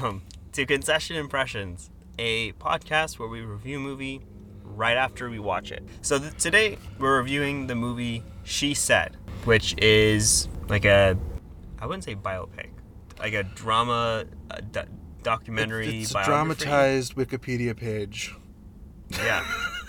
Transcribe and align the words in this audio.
Welcome 0.00 0.22
to 0.52 0.64
Concession 0.64 1.16
Impressions, 1.16 1.90
a 2.18 2.52
podcast 2.52 3.18
where 3.18 3.28
we 3.28 3.42
review 3.42 3.76
a 3.76 3.80
movie 3.80 4.22
right 4.64 4.96
after 4.96 5.28
we 5.28 5.38
watch 5.38 5.72
it. 5.72 5.82
So 6.00 6.18
th- 6.18 6.34
today 6.38 6.78
we're 6.98 7.18
reviewing 7.18 7.66
the 7.66 7.74
movie 7.74 8.22
She 8.42 8.72
Said, 8.72 9.18
which 9.44 9.74
is 9.76 10.48
like 10.70 10.86
a, 10.86 11.18
I 11.78 11.84
wouldn't 11.84 12.04
say 12.04 12.14
biopic, 12.14 12.70
like 13.18 13.34
a 13.34 13.42
drama, 13.42 14.24
a 14.50 14.62
do- 14.62 14.84
documentary, 15.22 16.00
It's 16.00 16.14
a 16.14 16.24
dramatized 16.24 17.14
Wikipedia 17.16 17.76
page, 17.76 18.34
Yeah. 19.10 19.44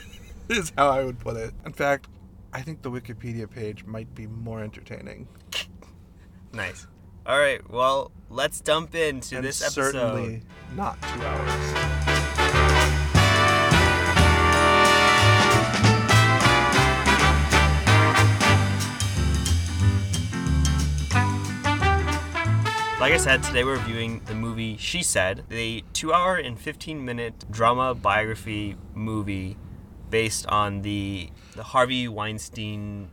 is 0.49 0.73
how 0.77 0.89
I 0.89 1.05
would 1.05 1.19
put 1.19 1.37
it. 1.37 1.53
In 1.65 1.71
fact, 1.71 2.09
I 2.51 2.61
think 2.61 2.81
the 2.81 2.91
Wikipedia 2.91 3.49
page 3.49 3.85
might 3.85 4.13
be 4.13 4.27
more 4.27 4.61
entertaining. 4.61 5.29
nice. 6.51 6.85
All 7.25 7.37
right. 7.37 7.67
Well, 7.69 8.11
let's 8.29 8.61
dump 8.61 8.95
into 8.95 9.35
and 9.37 9.45
this 9.45 9.61
episode. 9.61 9.91
certainly 9.93 10.41
not 10.75 10.99
two 11.01 11.21
hours. 11.21 12.81
Like 22.99 23.13
I 23.13 23.17
said, 23.17 23.41
today 23.41 23.63
we're 23.63 23.77
reviewing 23.77 24.21
the 24.25 24.35
movie 24.35 24.77
She 24.77 25.01
Said, 25.01 25.45
the 25.49 25.83
two 25.91 26.13
hour 26.13 26.35
and 26.35 26.59
15 26.59 27.03
minute 27.03 27.45
drama 27.49 27.95
biography 27.95 28.77
movie 28.93 29.57
based 30.11 30.45
on 30.45 30.83
the, 30.83 31.31
the 31.55 31.63
Harvey 31.63 32.07
Weinstein. 32.07 33.09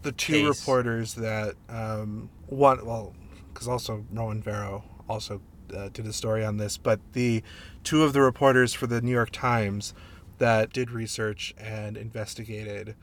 The 0.00 0.12
two 0.12 0.48
Case. 0.48 0.60
reporters 0.60 1.14
that 1.16 1.56
um, 1.68 2.30
one, 2.46 2.84
well, 2.84 3.14
because 3.52 3.68
also 3.68 4.04
Ronan 4.12 4.42
Farrow 4.42 4.84
also 5.08 5.40
uh, 5.74 5.88
did 5.92 6.06
a 6.06 6.12
story 6.12 6.44
on 6.44 6.56
this, 6.58 6.76
but 6.76 7.00
the 7.12 7.42
two 7.84 8.04
of 8.04 8.12
the 8.12 8.20
reporters 8.20 8.72
for 8.74 8.86
the 8.86 9.00
New 9.00 9.12
York 9.12 9.30
Times 9.30 9.94
that 10.38 10.72
did 10.72 10.90
research 10.90 11.54
and 11.58 11.96
investigated 11.96 12.94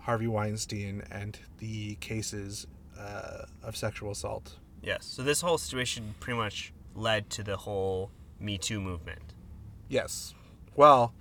Harvey 0.00 0.26
Weinstein 0.26 1.02
and 1.10 1.38
the 1.58 1.96
cases 1.96 2.66
uh, 2.98 3.44
of 3.62 3.76
sexual 3.76 4.10
assault. 4.12 4.56
Yes. 4.82 5.04
So 5.04 5.22
this 5.22 5.40
whole 5.40 5.58
situation 5.58 6.14
pretty 6.20 6.38
much 6.38 6.72
led 6.94 7.30
to 7.30 7.42
the 7.42 7.56
whole 7.56 8.10
Me 8.40 8.58
Too 8.58 8.80
movement. 8.80 9.34
Yes. 9.88 10.34
Well, 10.76 11.12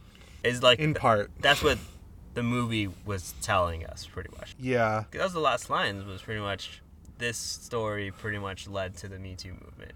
Is 0.44 0.62
like 0.62 0.80
in 0.80 0.94
part. 0.94 1.32
that's 1.42 1.64
what 1.64 1.80
the 2.34 2.44
movie 2.44 2.90
was 3.06 3.34
telling 3.42 3.86
us 3.86 4.06
pretty 4.06 4.30
much. 4.38 4.56
Yeah. 4.60 5.06
That 5.12 5.24
was 5.24 5.34
the 5.34 5.40
last 5.40 5.70
lines 5.70 6.06
was 6.06 6.22
pretty 6.22 6.42
much 6.42 6.82
this 7.18 7.38
story 7.38 8.12
pretty 8.12 8.38
much 8.38 8.68
led 8.68 8.96
to 8.98 9.08
the 9.08 9.20
Me 9.20 9.36
Too 9.36 9.54
movement. 9.54 9.94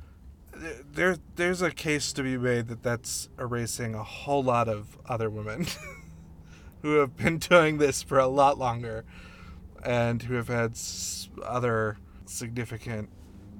There, 0.93 1.17
there's 1.35 1.61
a 1.61 1.71
case 1.71 2.11
to 2.13 2.23
be 2.23 2.37
made 2.37 2.67
that 2.67 2.83
that's 2.83 3.29
erasing 3.39 3.95
a 3.95 4.03
whole 4.03 4.43
lot 4.43 4.67
of 4.67 4.97
other 5.07 5.29
women 5.29 5.65
who 6.81 6.95
have 6.95 7.15
been 7.15 7.37
doing 7.37 7.77
this 7.77 8.03
for 8.03 8.19
a 8.19 8.27
lot 8.27 8.57
longer 8.57 9.05
and 9.83 10.21
who 10.23 10.35
have 10.35 10.49
had 10.49 10.71
s- 10.71 11.29
other 11.43 11.97
significant 12.25 13.09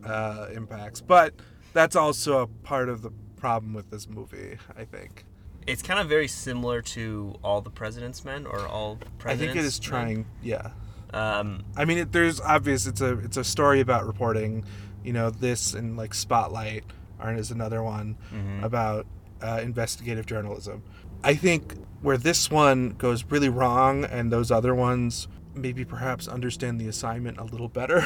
uh, 0.06 0.48
impacts. 0.54 1.02
But 1.02 1.34
that's 1.74 1.96
also 1.96 2.40
a 2.42 2.48
part 2.48 2.90
of 2.90 3.02
the 3.02 3.12
problem 3.38 3.74
with 3.74 3.90
this 3.90 4.08
movie, 4.08 4.58
I 4.78 4.84
think. 4.86 5.26
It's 5.66 5.82
kind 5.82 6.00
of 6.00 6.10
very 6.10 6.28
similar 6.28 6.82
to 6.82 7.36
All 7.44 7.62
the 7.62 7.70
President's 7.70 8.26
Men 8.26 8.46
or 8.46 8.68
All 8.68 8.98
Presidents. 9.18 9.26
I 9.26 9.36
think 9.36 9.56
it 9.56 9.66
is 9.66 9.80
Men. 9.80 9.90
trying, 9.90 10.26
yeah. 10.44 10.72
Um, 11.14 11.64
I 11.76 11.86
mean, 11.86 11.98
it, 12.00 12.12
there's 12.12 12.40
obvious. 12.40 12.88
It's 12.88 13.02
a 13.02 13.18
it's 13.20 13.38
a 13.38 13.44
story 13.44 13.80
about 13.80 14.06
reporting. 14.06 14.66
You 15.04 15.14
know, 15.14 15.30
this 15.30 15.74
and 15.74 15.98
like 15.98 16.14
Spotlight 16.14 16.84
are 17.20 17.34
is 17.36 17.52
another 17.52 17.84
one 17.84 18.18
mhm. 18.34 18.64
about 18.64 19.06
uh, 19.42 19.60
investigative 19.64 20.26
journalism. 20.26 20.84
I 21.24 21.36
think 21.36 21.76
where 22.02 22.18
this 22.18 22.50
one 22.50 22.92
goes 22.92 23.24
really 23.26 23.50
wrong, 23.50 24.06
and 24.06 24.32
those 24.32 24.52
other 24.52 24.74
ones 24.74 25.28
maybe 25.54 25.84
perhaps 25.84 26.28
understand 26.28 26.80
the 26.80 26.88
assignment 26.88 27.38
a 27.38 27.44
little 27.44 27.68
better, 27.68 28.04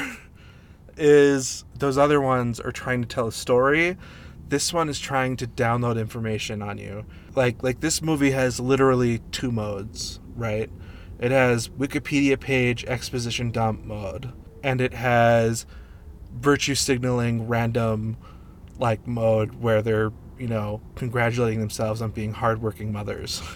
is 0.98 1.64
those 1.78 1.98
other 1.98 2.20
ones 2.20 2.60
are 2.60 2.72
trying 2.72 3.02
to 3.02 3.08
tell 3.08 3.28
a 3.28 3.32
story. 3.32 3.98
This 4.48 4.74
one 4.74 4.90
is 4.90 5.00
trying 5.00 5.38
to 5.38 5.48
download 5.48 6.00
information 6.00 6.62
on 6.62 6.78
you. 6.78 7.06
Like 7.36 7.64
like 7.64 7.82
this 7.82 8.02
movie 8.02 8.32
has 8.32 8.60
literally 8.60 9.20
two 9.32 9.52
modes, 9.52 10.20
right? 10.36 10.70
It 11.20 11.32
has 11.32 11.70
Wikipedia 11.70 12.40
page 12.40 12.84
exposition 12.86 13.52
dump 13.52 13.84
mode, 13.86 14.34
and 14.64 14.82
it 14.82 14.94
has 14.94 15.66
virtue 16.34 16.76
signaling 16.76 17.48
random 17.48 18.18
like 18.78 19.08
mode 19.08 19.56
where 19.62 19.82
they're 19.82 20.12
you 20.38 20.48
know 20.48 20.82
congratulating 20.96 21.62
themselves 21.62 22.02
on 22.02 22.12
being 22.12 22.34
hardworking 22.34 22.92
mothers. 22.92 23.42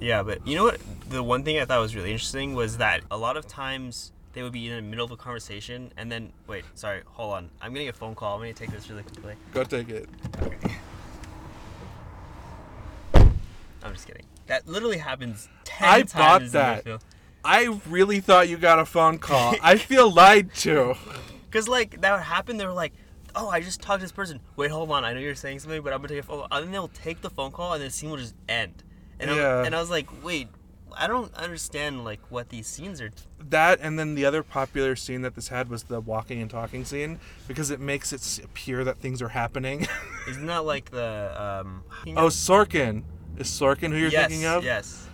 Yeah, 0.00 0.22
but 0.22 0.46
you 0.46 0.56
know 0.56 0.64
what? 0.64 0.80
The 1.08 1.22
one 1.22 1.44
thing 1.44 1.58
I 1.58 1.64
thought 1.64 1.80
was 1.80 1.94
really 1.94 2.10
interesting 2.10 2.54
was 2.54 2.78
that 2.78 3.02
a 3.10 3.16
lot 3.16 3.36
of 3.36 3.46
times 3.46 4.12
they 4.32 4.42
would 4.42 4.52
be 4.52 4.68
in 4.68 4.74
the 4.74 4.82
middle 4.82 5.04
of 5.04 5.12
a 5.12 5.16
conversation 5.16 5.92
and 5.96 6.10
then 6.10 6.32
wait, 6.46 6.64
sorry, 6.74 7.02
hold 7.06 7.32
on. 7.32 7.50
I'm 7.62 7.72
getting 7.72 7.88
a 7.88 7.92
phone 7.92 8.14
call. 8.14 8.34
I'm 8.34 8.40
gonna 8.40 8.52
take 8.52 8.70
this 8.70 8.90
really 8.90 9.04
quickly. 9.04 9.34
Go 9.52 9.64
take 9.64 9.88
it. 9.88 10.08
Okay. 10.42 10.76
I'm 13.82 13.92
just 13.92 14.06
kidding. 14.06 14.26
That 14.46 14.68
literally 14.68 14.98
happens 14.98 15.48
ten 15.64 15.88
I 15.88 16.02
times. 16.02 16.52
that. 16.52 16.86
I 17.44 17.78
really 17.88 18.20
thought 18.20 18.48
you 18.48 18.56
got 18.56 18.78
a 18.78 18.86
phone 18.86 19.18
call. 19.18 19.54
I 19.62 19.76
feel 19.76 20.10
lied 20.10 20.54
to. 20.56 20.94
Cause 21.50 21.68
like 21.68 22.00
that 22.00 22.12
would 22.12 22.22
happen. 22.22 22.56
They 22.56 22.66
were 22.66 22.72
like, 22.72 22.92
"Oh, 23.36 23.48
I 23.48 23.60
just 23.60 23.80
talked 23.80 24.00
to 24.00 24.04
this 24.04 24.12
person. 24.12 24.40
Wait, 24.56 24.70
hold 24.70 24.90
on. 24.90 25.04
I 25.04 25.12
know 25.12 25.20
you're 25.20 25.34
saying 25.34 25.60
something, 25.60 25.82
but 25.82 25.92
I'm 25.92 25.98
gonna 25.98 26.08
take 26.08 26.18
a 26.20 26.22
phone." 26.22 26.38
call. 26.40 26.48
And 26.50 26.64
then 26.66 26.72
they'll 26.72 26.88
take 26.88 27.20
the 27.20 27.30
phone 27.30 27.52
call, 27.52 27.74
and 27.74 27.82
the 27.82 27.90
scene 27.90 28.10
will 28.10 28.16
just 28.16 28.34
end. 28.48 28.82
And 29.20 29.30
Yeah. 29.30 29.58
I, 29.58 29.66
and 29.66 29.74
I 29.74 29.80
was 29.80 29.90
like, 29.90 30.08
"Wait, 30.24 30.48
I 30.96 31.06
don't 31.06 31.32
understand 31.34 32.04
like 32.04 32.20
what 32.30 32.48
these 32.48 32.66
scenes 32.66 33.00
are." 33.00 33.10
That 33.50 33.78
and 33.80 33.98
then 33.98 34.14
the 34.14 34.24
other 34.24 34.42
popular 34.42 34.96
scene 34.96 35.22
that 35.22 35.34
this 35.34 35.48
had 35.48 35.68
was 35.68 35.84
the 35.84 36.00
walking 36.00 36.40
and 36.40 36.50
talking 36.50 36.84
scene 36.84 37.20
because 37.46 37.70
it 37.70 37.78
makes 37.78 38.12
it 38.12 38.40
appear 38.42 38.82
that 38.84 38.98
things 38.98 39.20
are 39.22 39.28
happening. 39.28 39.86
Isn't 40.28 40.46
that 40.46 40.64
like 40.64 40.90
the 40.90 41.34
um? 41.40 41.84
oh, 42.16 42.28
Sorkin. 42.28 43.04
Is 43.36 43.48
Sorkin 43.48 43.90
who 43.90 43.96
you're 43.98 44.10
yes, 44.10 44.28
thinking 44.28 44.46
of? 44.46 44.64
Yes. 44.64 45.06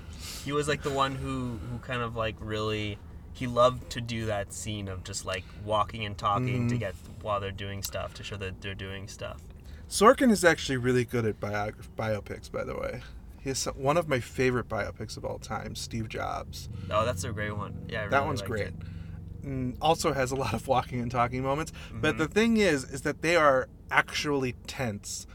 He 0.44 0.52
was 0.52 0.68
like 0.68 0.82
the 0.82 0.90
one 0.90 1.14
who 1.14 1.58
who 1.70 1.78
kind 1.78 2.02
of 2.02 2.16
like 2.16 2.36
really 2.40 2.98
he 3.32 3.46
loved 3.46 3.88
to 3.90 4.00
do 4.00 4.26
that 4.26 4.52
scene 4.52 4.88
of 4.88 5.04
just 5.04 5.24
like 5.24 5.44
walking 5.64 6.04
and 6.04 6.16
talking 6.18 6.68
to 6.68 6.74
Mhm. 6.74 6.78
get 6.80 6.94
while 7.22 7.40
they're 7.40 7.50
doing 7.52 7.82
stuff 7.82 8.12
to 8.14 8.22
show 8.24 8.36
that 8.36 8.60
they're 8.60 8.74
doing 8.74 9.08
stuff. 9.08 9.40
Sorkin 9.88 10.30
is 10.30 10.44
actually 10.44 10.76
really 10.76 11.04
good 11.04 11.24
at 11.24 11.40
bio- 11.40 11.72
biopics, 11.96 12.50
by 12.50 12.64
the 12.64 12.74
way. 12.76 13.00
He 13.40 13.48
has 13.48 13.58
some, 13.58 13.74
one 13.74 13.96
of 13.96 14.08
my 14.08 14.20
favorite 14.20 14.68
biopics 14.68 15.16
of 15.16 15.24
all 15.24 15.38
time, 15.38 15.74
Steve 15.74 16.08
Jobs. 16.08 16.68
Oh, 16.90 17.04
that's 17.06 17.24
a 17.24 17.32
great 17.32 17.56
one. 17.56 17.86
Yeah, 17.88 18.04
I 18.04 18.08
that 18.08 18.26
one's 18.26 18.42
great. 18.42 18.66
it. 18.68 18.74
Mm, 19.44 19.76
also 19.80 20.12
has 20.12 20.30
a 20.32 20.36
lot 20.36 20.52
of 20.52 20.68
walking 20.68 21.00
and 21.00 21.10
talking 21.10 21.42
moments. 21.42 21.72
But 21.92 22.16
Mhm. 22.16 22.18
the 22.18 22.28
thing 22.28 22.56
is, 22.58 22.84
is 22.84 23.00
that 23.02 23.22
they 23.22 23.36
are 23.36 23.68
actually 23.90 24.52
tense. 24.66 25.26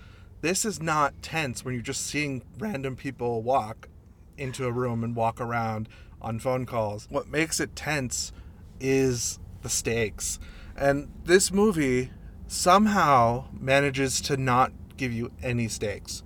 This 0.46 0.64
is 0.64 0.80
not 0.80 1.24
tense 1.24 1.66
when 1.66 1.74
you're 1.74 1.82
just 1.82 2.06
seeing 2.06 2.44
random 2.60 2.96
people 2.96 3.42
walk 3.42 3.90
into 4.38 4.68
a 4.68 4.72
room 4.72 5.04
and 5.04 5.16
walk 5.16 5.42
around 5.42 5.90
on 6.22 6.38
phone 6.38 6.68
calls. 6.68 7.08
What 7.10 7.28
makes 7.28 7.60
it 7.60 7.76
tense 7.76 8.32
is 8.80 9.40
the 9.64 9.70
stakes. 9.70 10.38
And 10.78 11.12
this 11.24 11.52
movie 11.52 12.12
somehow 12.46 13.46
manages 13.60 14.22
to 14.22 14.38
not 14.38 14.72
give 14.98 15.12
you 15.12 15.32
any 15.42 15.68
stakes 15.68 16.22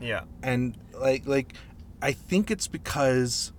Yeah. 0.00 0.22
and 0.42 0.76
like 0.98 1.24
like 1.28 1.52
I 2.02 2.10
think 2.10 2.50
it's 2.50 2.66
because 2.66 3.52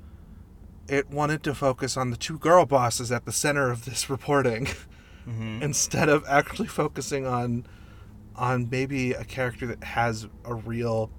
it 0.90 1.10
wanted 1.10 1.42
to 1.44 1.56
focus 1.56 1.96
on 1.96 2.12
the 2.12 2.18
two 2.18 2.38
girl 2.38 2.66
bosses 2.66 3.14
at 3.14 3.24
the 3.24 3.32
center 3.32 3.72
of 3.72 3.86
this 3.86 4.10
reporting 4.10 4.66
Mm-hmm. 5.26 5.62
instead 5.64 6.10
of 6.10 6.26
actually 6.28 6.68
focusing 6.68 7.26
on 7.26 7.66
on 8.36 8.70
maybe 8.70 9.14
a 9.14 9.24
character 9.24 9.68
that 9.68 9.84
has 9.84 10.28
a 10.46 10.54
real 10.54 11.10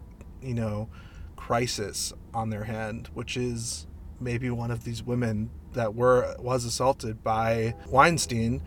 you 0.43 0.55
know 0.55 0.89
crisis 1.37 2.13
on 2.33 2.51
their 2.51 2.65
hand 2.65 3.09
which 3.15 3.37
is 3.37 3.87
maybe 4.21 4.49
one 4.51 4.71
of 4.71 4.85
these 4.85 5.03
women 5.03 5.51
that 5.73 5.95
were 5.95 6.35
was 6.39 6.65
assaulted 6.65 7.23
by 7.23 7.75
Weinstein 7.89 8.63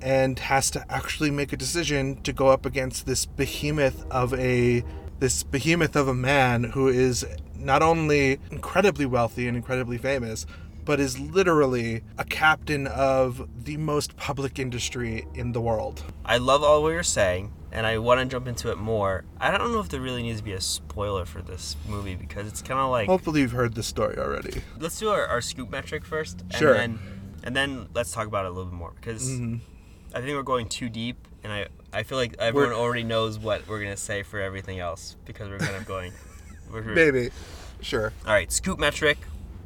and 0.00 0.38
has 0.38 0.70
to 0.70 0.84
actually 0.92 1.30
make 1.30 1.52
a 1.52 1.56
decision 1.56 2.20
to 2.22 2.32
go 2.32 2.48
up 2.48 2.66
against 2.66 3.06
this 3.06 3.24
behemoth 3.24 4.04
of 4.10 4.34
a 4.34 4.84
this 5.20 5.42
behemoth 5.42 5.96
of 5.96 6.08
a 6.08 6.14
man 6.14 6.64
who 6.64 6.88
is 6.88 7.24
not 7.56 7.82
only 7.82 8.38
incredibly 8.50 9.06
wealthy 9.06 9.48
and 9.48 9.56
incredibly 9.56 9.96
famous 9.96 10.44
but 10.84 11.00
is 11.00 11.18
literally 11.18 12.02
a 12.18 12.24
captain 12.24 12.86
of 12.86 13.48
the 13.64 13.76
most 13.78 14.16
public 14.16 14.58
industry 14.58 15.26
in 15.34 15.52
the 15.52 15.60
world. 15.60 16.04
I 16.26 16.36
love 16.36 16.62
all 16.62 16.82
what 16.82 16.90
you're 16.90 17.02
saying, 17.02 17.52
and 17.74 17.86
I 17.86 17.98
want 17.98 18.20
to 18.20 18.26
jump 18.26 18.46
into 18.48 18.70
it 18.70 18.78
more. 18.78 19.24
I 19.38 19.56
don't 19.58 19.72
know 19.72 19.80
if 19.80 19.88
there 19.90 20.00
really 20.00 20.22
needs 20.22 20.38
to 20.38 20.44
be 20.44 20.52
a 20.52 20.60
spoiler 20.60 21.24
for 21.26 21.42
this 21.42 21.76
movie 21.88 22.14
because 22.14 22.46
it's 22.46 22.62
kind 22.62 22.80
of 22.80 22.90
like 22.90 23.06
Hopefully 23.08 23.40
you've 23.42 23.52
heard 23.52 23.74
the 23.74 23.82
story 23.82 24.16
already. 24.16 24.62
let's 24.78 24.98
do 24.98 25.08
our, 25.10 25.26
our 25.26 25.40
scoop 25.42 25.68
metric 25.70 26.04
first, 26.04 26.40
and 26.42 26.54
Sure. 26.54 26.72
then 26.74 26.98
and 27.42 27.54
then 27.54 27.88
let's 27.94 28.12
talk 28.12 28.26
about 28.26 28.46
it 28.46 28.48
a 28.48 28.54
little 28.54 28.70
bit 28.70 28.76
more 28.78 28.92
because 28.98 29.28
Mhm. 29.28 29.60
I 30.14 30.20
think 30.20 30.34
we're 30.36 30.42
going 30.44 30.68
too 30.68 30.88
deep 30.88 31.26
and 31.42 31.52
I 31.52 31.66
I 31.92 32.02
feel 32.04 32.16
like 32.18 32.34
everyone 32.38 32.72
already 32.72 33.02
knows 33.04 33.38
what 33.38 33.66
we're 33.68 33.80
gonna 33.82 33.96
say 33.96 34.22
for 34.22 34.40
everything 34.40 34.78
else 34.80 35.16
because 35.26 35.48
we're 35.50 35.58
kind 35.58 35.76
of 35.76 35.84
going. 35.86 36.12
We're, 36.72 36.82
Maybe. 36.82 37.30
Sure. 37.82 38.12
All 38.26 38.32
right, 38.32 38.50
scoop 38.50 38.78
metric. 38.80 39.18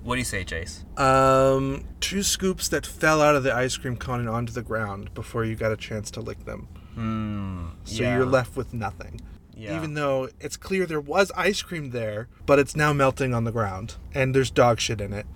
What 0.02 0.16
do 0.16 0.18
you 0.18 0.24
say, 0.24 0.44
Chase? 0.44 0.84
Um, 0.98 1.84
two 2.00 2.22
scoops 2.22 2.68
that 2.68 2.84
fell 2.86 3.22
out 3.22 3.34
of 3.36 3.44
the 3.44 3.54
ice 3.54 3.76
cream 3.76 3.96
cone 3.96 4.20
and 4.20 4.28
onto 4.28 4.52
the 4.52 4.62
ground 4.62 5.14
before 5.14 5.44
you 5.44 5.54
got 5.54 5.72
a 5.72 5.76
chance 5.76 6.10
to 6.12 6.20
lick 6.20 6.44
them. 6.44 6.68
Hmm. 6.98 7.66
So 7.84 8.02
yeah. 8.02 8.16
you're 8.16 8.26
left 8.26 8.56
with 8.56 8.74
nothing. 8.74 9.20
Yeah. 9.56 9.76
Even 9.76 9.94
though 9.94 10.28
it's 10.40 10.56
clear 10.56 10.84
there 10.84 11.00
was 11.00 11.30
ice 11.36 11.62
cream 11.62 11.90
there, 11.90 12.28
but 12.44 12.58
it's 12.58 12.74
now 12.74 12.92
melting 12.92 13.34
on 13.34 13.44
the 13.44 13.52
ground 13.52 13.94
and 14.14 14.34
there's 14.34 14.50
dog 14.50 14.80
shit 14.80 15.00
in 15.00 15.12
it. 15.12 15.26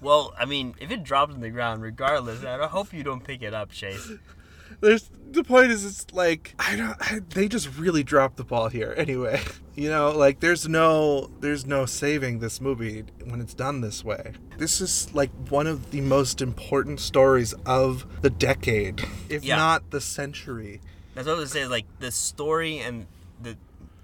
Well, 0.00 0.34
I 0.38 0.44
mean, 0.44 0.74
if 0.80 0.90
it 0.90 1.02
dropped 1.02 1.32
on 1.32 1.40
the 1.40 1.48
ground, 1.48 1.80
regardless, 1.80 2.44
I 2.44 2.66
hope 2.66 2.92
you 2.92 3.02
don't 3.02 3.24
pick 3.24 3.42
it 3.42 3.54
up, 3.54 3.70
Chase. 3.70 4.12
There's 4.80 5.10
the 5.30 5.44
point 5.44 5.70
is 5.72 5.84
it's 5.84 6.06
like 6.12 6.54
I 6.58 6.76
don't 6.76 6.96
I, 7.00 7.20
they 7.30 7.48
just 7.48 7.76
really 7.78 8.02
dropped 8.04 8.36
the 8.36 8.44
ball 8.44 8.68
here 8.68 8.94
anyway. 8.96 9.40
You 9.76 9.90
know, 9.90 10.12
like 10.12 10.38
there's 10.38 10.68
no 10.68 11.30
there's 11.40 11.66
no 11.66 11.84
saving 11.84 12.38
this 12.38 12.60
movie 12.60 13.02
when 13.24 13.40
it's 13.40 13.54
done 13.54 13.80
this 13.80 14.04
way. 14.04 14.34
This 14.56 14.80
is 14.80 15.12
like 15.12 15.30
one 15.48 15.66
of 15.66 15.90
the 15.90 16.00
most 16.00 16.40
important 16.40 17.00
stories 17.00 17.54
of 17.66 18.06
the 18.22 18.30
decade, 18.30 19.02
if 19.28 19.42
Yeah. 19.42 19.56
not 19.56 19.90
the 19.90 20.00
century. 20.00 20.80
That's 21.16 21.26
what 21.26 21.38
I 21.38 21.40
was 21.40 21.50
saying. 21.50 21.70
Like 21.70 21.86
the 21.98 22.12
story 22.12 22.78
and 22.78 23.08
the, 23.42 23.56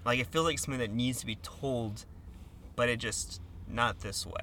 like 0.03 0.19
it 0.19 0.27
feels 0.27 0.45
like 0.45 0.59
something 0.59 0.79
that 0.79 0.91
needs 0.91 1.21
to 1.21 1.25
be 1.25 1.35
told, 1.35 2.03
but 2.75 2.89
it 2.89 2.97
just 2.97 3.39
not 3.65 4.01
this 4.01 4.25
way. 4.25 4.41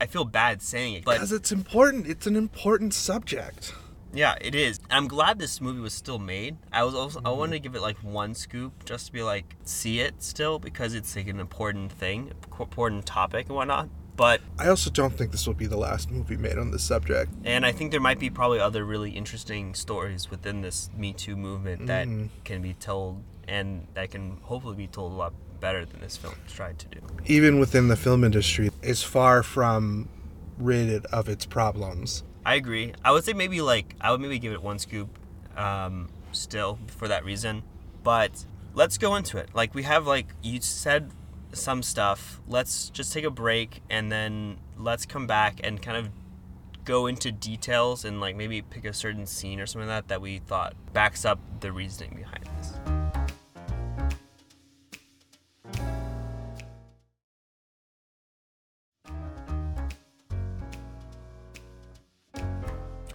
I 0.00 0.06
feel 0.06 0.24
bad 0.24 0.60
saying 0.60 0.94
it, 0.94 1.04
Because 1.04 1.30
it's 1.30 1.52
important. 1.52 2.08
It's 2.08 2.26
an 2.26 2.34
important 2.34 2.94
subject. 2.94 3.72
Yeah, 4.14 4.36
it 4.40 4.54
is. 4.54 4.78
I'm 4.90 5.08
glad 5.08 5.38
this 5.38 5.60
movie 5.60 5.80
was 5.80 5.92
still 5.92 6.18
made. 6.18 6.56
I 6.72 6.84
was 6.84 6.94
also 6.94 7.20
I 7.24 7.30
wanted 7.30 7.52
to 7.52 7.58
give 7.58 7.74
it 7.74 7.82
like 7.82 7.96
one 7.98 8.34
scoop 8.34 8.84
just 8.84 9.06
to 9.06 9.12
be 9.12 9.22
like 9.22 9.56
see 9.64 10.00
it 10.00 10.22
still 10.22 10.58
because 10.58 10.94
it's 10.94 11.14
like 11.16 11.26
an 11.28 11.40
important 11.40 11.92
thing, 11.92 12.32
important 12.60 13.06
topic 13.06 13.46
and 13.46 13.56
whatnot. 13.56 13.88
But 14.16 14.40
I 14.60 14.68
also 14.68 14.90
don't 14.90 15.12
think 15.12 15.32
this 15.32 15.44
will 15.44 15.54
be 15.54 15.66
the 15.66 15.76
last 15.76 16.08
movie 16.12 16.36
made 16.36 16.56
on 16.56 16.70
this 16.70 16.84
subject. 16.84 17.32
and 17.44 17.66
I 17.66 17.72
think 17.72 17.90
there 17.90 18.00
might 18.00 18.20
be 18.20 18.30
probably 18.30 18.60
other 18.60 18.84
really 18.84 19.10
interesting 19.10 19.74
stories 19.74 20.30
within 20.30 20.60
this 20.60 20.88
Me 20.96 21.12
Too 21.12 21.34
movement 21.36 21.88
that 21.88 22.06
Mhm. 22.06 22.28
can 22.44 22.62
be 22.62 22.74
told 22.74 23.24
and 23.48 23.88
that 23.94 24.12
can 24.12 24.38
hopefully 24.42 24.76
be 24.76 24.86
told 24.86 25.12
a 25.12 25.16
lot 25.16 25.32
better 25.60 25.84
than 25.84 26.00
this 26.00 26.16
film 26.16 26.34
tried 26.46 26.78
to 26.78 26.86
do. 26.86 27.00
Even 27.26 27.58
within 27.58 27.88
the 27.88 27.96
film 27.96 28.22
industry, 28.22 28.70
is 28.82 29.02
far 29.02 29.42
from 29.42 30.08
rid 30.58 31.04
of 31.06 31.28
its 31.28 31.44
problems. 31.44 32.22
I 32.44 32.56
agree. 32.56 32.92
I 33.04 33.12
would 33.12 33.24
say 33.24 33.32
maybe 33.32 33.60
like 33.60 33.94
I 34.00 34.10
would 34.10 34.20
maybe 34.20 34.38
give 34.38 34.52
it 34.52 34.62
one 34.62 34.78
scoop, 34.78 35.18
um, 35.56 36.08
still 36.32 36.78
for 36.86 37.08
that 37.08 37.24
reason. 37.24 37.62
But 38.02 38.44
let's 38.74 38.98
go 38.98 39.14
into 39.16 39.38
it. 39.38 39.50
Like 39.54 39.74
we 39.74 39.84
have 39.84 40.06
like 40.06 40.26
you 40.42 40.60
said 40.60 41.10
some 41.52 41.82
stuff. 41.82 42.40
Let's 42.46 42.90
just 42.90 43.12
take 43.12 43.24
a 43.24 43.30
break 43.30 43.82
and 43.88 44.12
then 44.12 44.58
let's 44.76 45.06
come 45.06 45.26
back 45.26 45.60
and 45.62 45.80
kind 45.80 45.96
of 45.96 46.10
go 46.84 47.06
into 47.06 47.32
details 47.32 48.04
and 48.04 48.20
like 48.20 48.36
maybe 48.36 48.60
pick 48.60 48.84
a 48.84 48.92
certain 48.92 49.26
scene 49.26 49.58
or 49.58 49.66
something 49.66 49.88
like 49.88 50.02
that 50.02 50.08
that 50.08 50.20
we 50.20 50.38
thought 50.38 50.74
backs 50.92 51.24
up 51.24 51.38
the 51.60 51.72
reasoning 51.72 52.14
behind 52.16 52.44
this. 52.44 52.53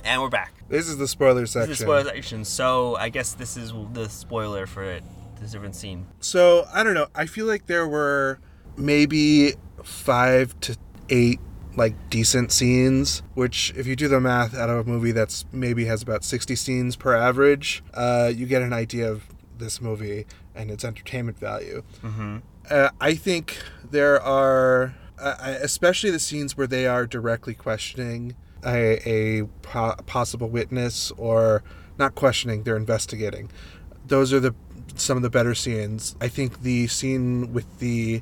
And 0.10 0.24
we're 0.24 0.30
back. 0.30 0.64
This 0.70 0.88
is 0.88 0.98
the 0.98 1.08
spoiler 1.08 1.46
section. 1.46 1.70
This 1.70 1.82
is 1.82 1.86
the 1.86 1.86
spoiler 1.86 2.16
section, 2.16 2.44
so 2.44 2.96
I 2.96 3.10
guess 3.10 3.34
this 3.34 3.56
is 3.56 3.72
the 3.94 4.10
spoiler 4.10 4.66
for 4.66 4.84
it. 4.84 5.04
This 5.40 5.52
different 5.52 5.76
scene. 5.76 6.08
So 6.20 6.66
I 6.74 6.84
don't 6.84 6.96
know. 6.96 7.10
I 7.14 7.28
feel 7.28 7.46
like 7.46 7.68
there 7.68 7.88
were 7.88 8.40
maybe 8.76 9.54
five 9.84 10.60
to 10.62 10.76
eight 11.10 11.40
like 11.76 11.94
decent 12.10 12.52
scenes. 12.52 13.22
Which, 13.36 13.72
if 13.78 13.86
you 13.86 13.96
do 13.96 14.08
the 14.08 14.20
math 14.20 14.56
out 14.56 14.68
of 14.68 14.88
a 14.88 14.90
movie 14.90 15.12
that's 15.12 15.46
maybe 15.52 15.86
has 15.86 16.02
about 16.02 16.24
sixty 16.24 16.56
scenes 16.56 16.96
per 16.96 17.16
average, 17.16 17.84
uh, 17.94 18.32
you 18.36 18.48
get 18.48 18.64
an 18.64 18.74
idea 18.74 19.12
of 19.12 19.26
this 19.60 19.80
movie 19.80 20.26
and 20.56 20.72
its 20.72 20.84
entertainment 20.84 21.38
value. 21.38 21.84
Mm-hmm. 22.02 22.38
Uh, 22.68 22.90
I 23.00 23.14
think 23.14 23.60
there 23.88 24.20
are, 24.20 24.96
uh, 25.20 25.36
especially 25.62 26.10
the 26.10 26.18
scenes 26.20 26.58
where 26.58 26.66
they 26.66 26.88
are 26.88 27.06
directly 27.06 27.54
questioning 27.54 28.36
a, 28.66 29.00
a 29.10 29.44
po- 29.62 29.96
possible 30.06 30.50
witness, 30.50 31.12
or 31.12 31.64
not 31.98 32.16
questioning, 32.16 32.64
they're 32.64 32.78
investigating. 32.78 33.50
Those 34.08 34.34
are 34.34 34.40
the 34.40 34.56
some 34.96 35.18
of 35.18 35.24
the 35.24 35.30
better 35.30 35.54
scenes. 35.56 36.16
I 36.20 36.28
think 36.28 36.62
the 36.64 36.88
scene 36.88 37.54
with 37.54 37.80
the 37.80 38.22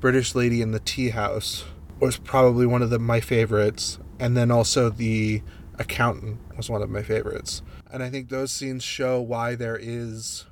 British 0.00 0.34
lady 0.34 0.62
in 0.62 0.70
the 0.70 0.78
tea 0.80 1.10
house 1.10 1.64
was 2.00 2.18
probably 2.18 2.66
one 2.66 2.82
of 2.82 2.90
the, 2.90 2.98
my 2.98 3.20
favorites, 3.20 3.98
and 4.18 4.36
then 4.36 4.50
also 4.50 4.90
the 4.90 5.42
accountant 5.78 6.38
was 6.56 6.70
one 6.70 6.82
of 6.82 6.90
my 6.90 7.02
favorites. 7.02 7.62
And 7.92 8.02
I 8.02 8.10
think 8.10 8.28
those 8.28 8.52
scenes 8.52 8.82
show 8.84 9.20
why 9.20 9.54
there 9.54 9.78
is 9.80 10.44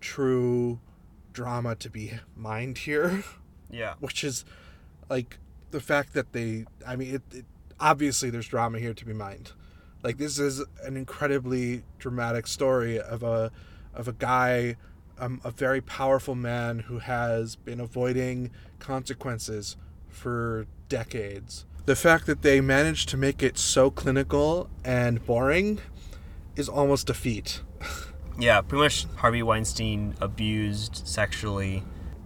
true 0.00 0.80
drama 1.32 1.74
to 1.76 1.90
be 1.90 2.12
mined 2.36 2.78
here, 2.78 3.24
Yeah. 3.70 3.94
which 4.00 4.24
is 4.24 4.44
like 5.08 5.38
the 5.70 5.80
fact 5.80 6.12
that 6.14 6.32
they, 6.32 6.64
I 6.86 6.96
mean, 6.96 7.14
it, 7.16 7.22
it 7.32 7.44
obviously 7.80 8.30
there's 8.30 8.48
drama 8.48 8.78
here 8.78 8.94
to 8.94 9.04
be 9.04 9.12
mined. 9.12 9.52
Like 10.02 10.18
this 10.18 10.38
is 10.38 10.62
an 10.82 10.96
incredibly 10.96 11.82
dramatic 11.98 12.46
story 12.46 12.98
of 13.00 13.22
a 13.22 13.50
of 13.94 14.08
a 14.08 14.12
guy, 14.12 14.76
um, 15.18 15.40
a 15.42 15.50
very 15.50 15.80
powerful 15.80 16.34
man 16.34 16.80
who 16.80 16.98
has 16.98 17.56
been 17.56 17.80
avoiding 17.80 18.50
consequences 18.78 19.76
for 20.08 20.66
decades. 20.88 21.64
The 21.86 21.96
fact 21.96 22.26
that 22.26 22.42
they 22.42 22.60
managed 22.60 23.08
to 23.10 23.16
make 23.16 23.42
it 23.42 23.56
so 23.58 23.90
clinical 23.90 24.68
and 24.84 25.24
boring 25.24 25.80
is 26.56 26.68
almost 26.68 27.10
a 27.10 27.14
feat. 27.14 27.60
Yeah, 28.38 28.60
pretty 28.60 28.82
much 28.82 29.06
Harvey 29.16 29.42
Weinstein 29.42 30.14
abused 30.20 31.06
sexually 31.08 31.82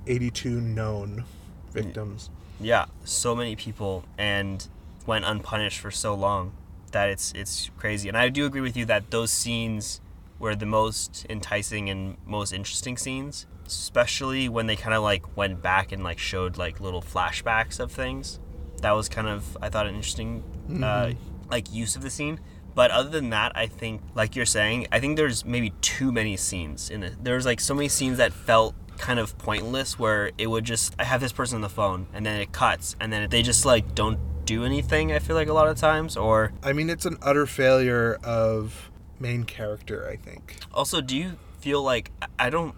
82 0.08 0.60
known 0.60 1.22
victims. 1.70 2.30
yeah, 2.60 2.86
so 3.04 3.36
many 3.36 3.54
people 3.54 4.04
and 4.18 4.66
went 5.06 5.24
unpunished 5.24 5.78
for 5.80 5.90
so 5.90 6.14
long 6.14 6.52
that 6.92 7.08
it's 7.08 7.32
it's 7.34 7.70
crazy. 7.76 8.08
And 8.08 8.16
I 8.16 8.28
do 8.28 8.46
agree 8.46 8.60
with 8.60 8.76
you 8.76 8.84
that 8.86 9.10
those 9.10 9.30
scenes 9.30 10.00
were 10.38 10.54
the 10.54 10.66
most 10.66 11.26
enticing 11.28 11.90
and 11.90 12.16
most 12.26 12.52
interesting 12.52 12.96
scenes, 12.96 13.46
especially 13.66 14.48
when 14.48 14.66
they 14.66 14.76
kind 14.76 14.94
of 14.94 15.02
like 15.02 15.36
went 15.36 15.62
back 15.62 15.92
and 15.92 16.02
like 16.02 16.18
showed 16.18 16.56
like 16.56 16.80
little 16.80 17.02
flashbacks 17.02 17.78
of 17.78 17.92
things. 17.92 18.40
That 18.82 18.92
was 18.92 19.08
kind 19.08 19.28
of 19.28 19.56
I 19.60 19.68
thought 19.68 19.86
an 19.86 19.94
interesting 19.94 20.42
uh, 20.82 21.12
like 21.50 21.72
use 21.72 21.96
of 21.96 22.02
the 22.02 22.10
scene. 22.10 22.40
But 22.72 22.92
other 22.92 23.10
than 23.10 23.30
that, 23.30 23.52
I 23.56 23.66
think 23.66 24.00
like 24.14 24.36
you're 24.36 24.46
saying, 24.46 24.86
I 24.92 25.00
think 25.00 25.16
there's 25.16 25.44
maybe 25.44 25.70
too 25.80 26.12
many 26.12 26.36
scenes 26.36 26.88
in 26.88 27.02
it. 27.02 27.22
There's 27.22 27.44
like 27.44 27.60
so 27.60 27.74
many 27.74 27.88
scenes 27.88 28.18
that 28.18 28.32
felt 28.32 28.74
kind 28.96 29.18
of 29.18 29.36
pointless 29.38 29.98
where 29.98 30.30
it 30.38 30.46
would 30.46 30.64
just 30.64 30.94
I 30.98 31.04
have 31.04 31.20
this 31.20 31.32
person 31.32 31.56
on 31.56 31.62
the 31.62 31.70
phone 31.70 32.06
and 32.12 32.24
then 32.24 32.38
it 32.40 32.52
cuts 32.52 32.96
and 33.00 33.10
then 33.12 33.28
they 33.30 33.42
just 33.42 33.64
like 33.64 33.94
don't 33.94 34.18
do 34.50 34.64
anything 34.64 35.12
I 35.12 35.20
feel 35.20 35.36
like 35.36 35.46
a 35.48 35.52
lot 35.52 35.68
of 35.68 35.76
times 35.76 36.16
or 36.16 36.52
I 36.62 36.72
mean, 36.72 36.90
it's 36.90 37.06
an 37.06 37.18
utter 37.22 37.46
failure 37.46 38.18
of 38.24 38.90
main 39.20 39.44
character, 39.44 40.08
I 40.08 40.16
think. 40.16 40.56
also 40.74 41.00
do 41.00 41.16
you 41.16 41.38
feel 41.60 41.82
like 41.82 42.10
I- 42.38 42.50
don't 42.50 42.74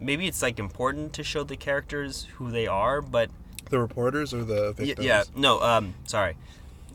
maybe 0.00 0.26
it's 0.26 0.42
like 0.42 0.58
important 0.58 1.12
to 1.12 1.22
show 1.22 1.44
the 1.44 1.56
characters 1.56 2.26
who 2.36 2.50
they 2.50 2.66
are 2.66 3.00
but 3.00 3.30
The 3.70 3.78
reporters 3.78 4.34
or 4.34 4.42
the 4.44 4.72
victims? 4.72 5.06
yeah 5.06 5.22
no 5.36 5.60
um 5.60 5.94
sorry 6.04 6.36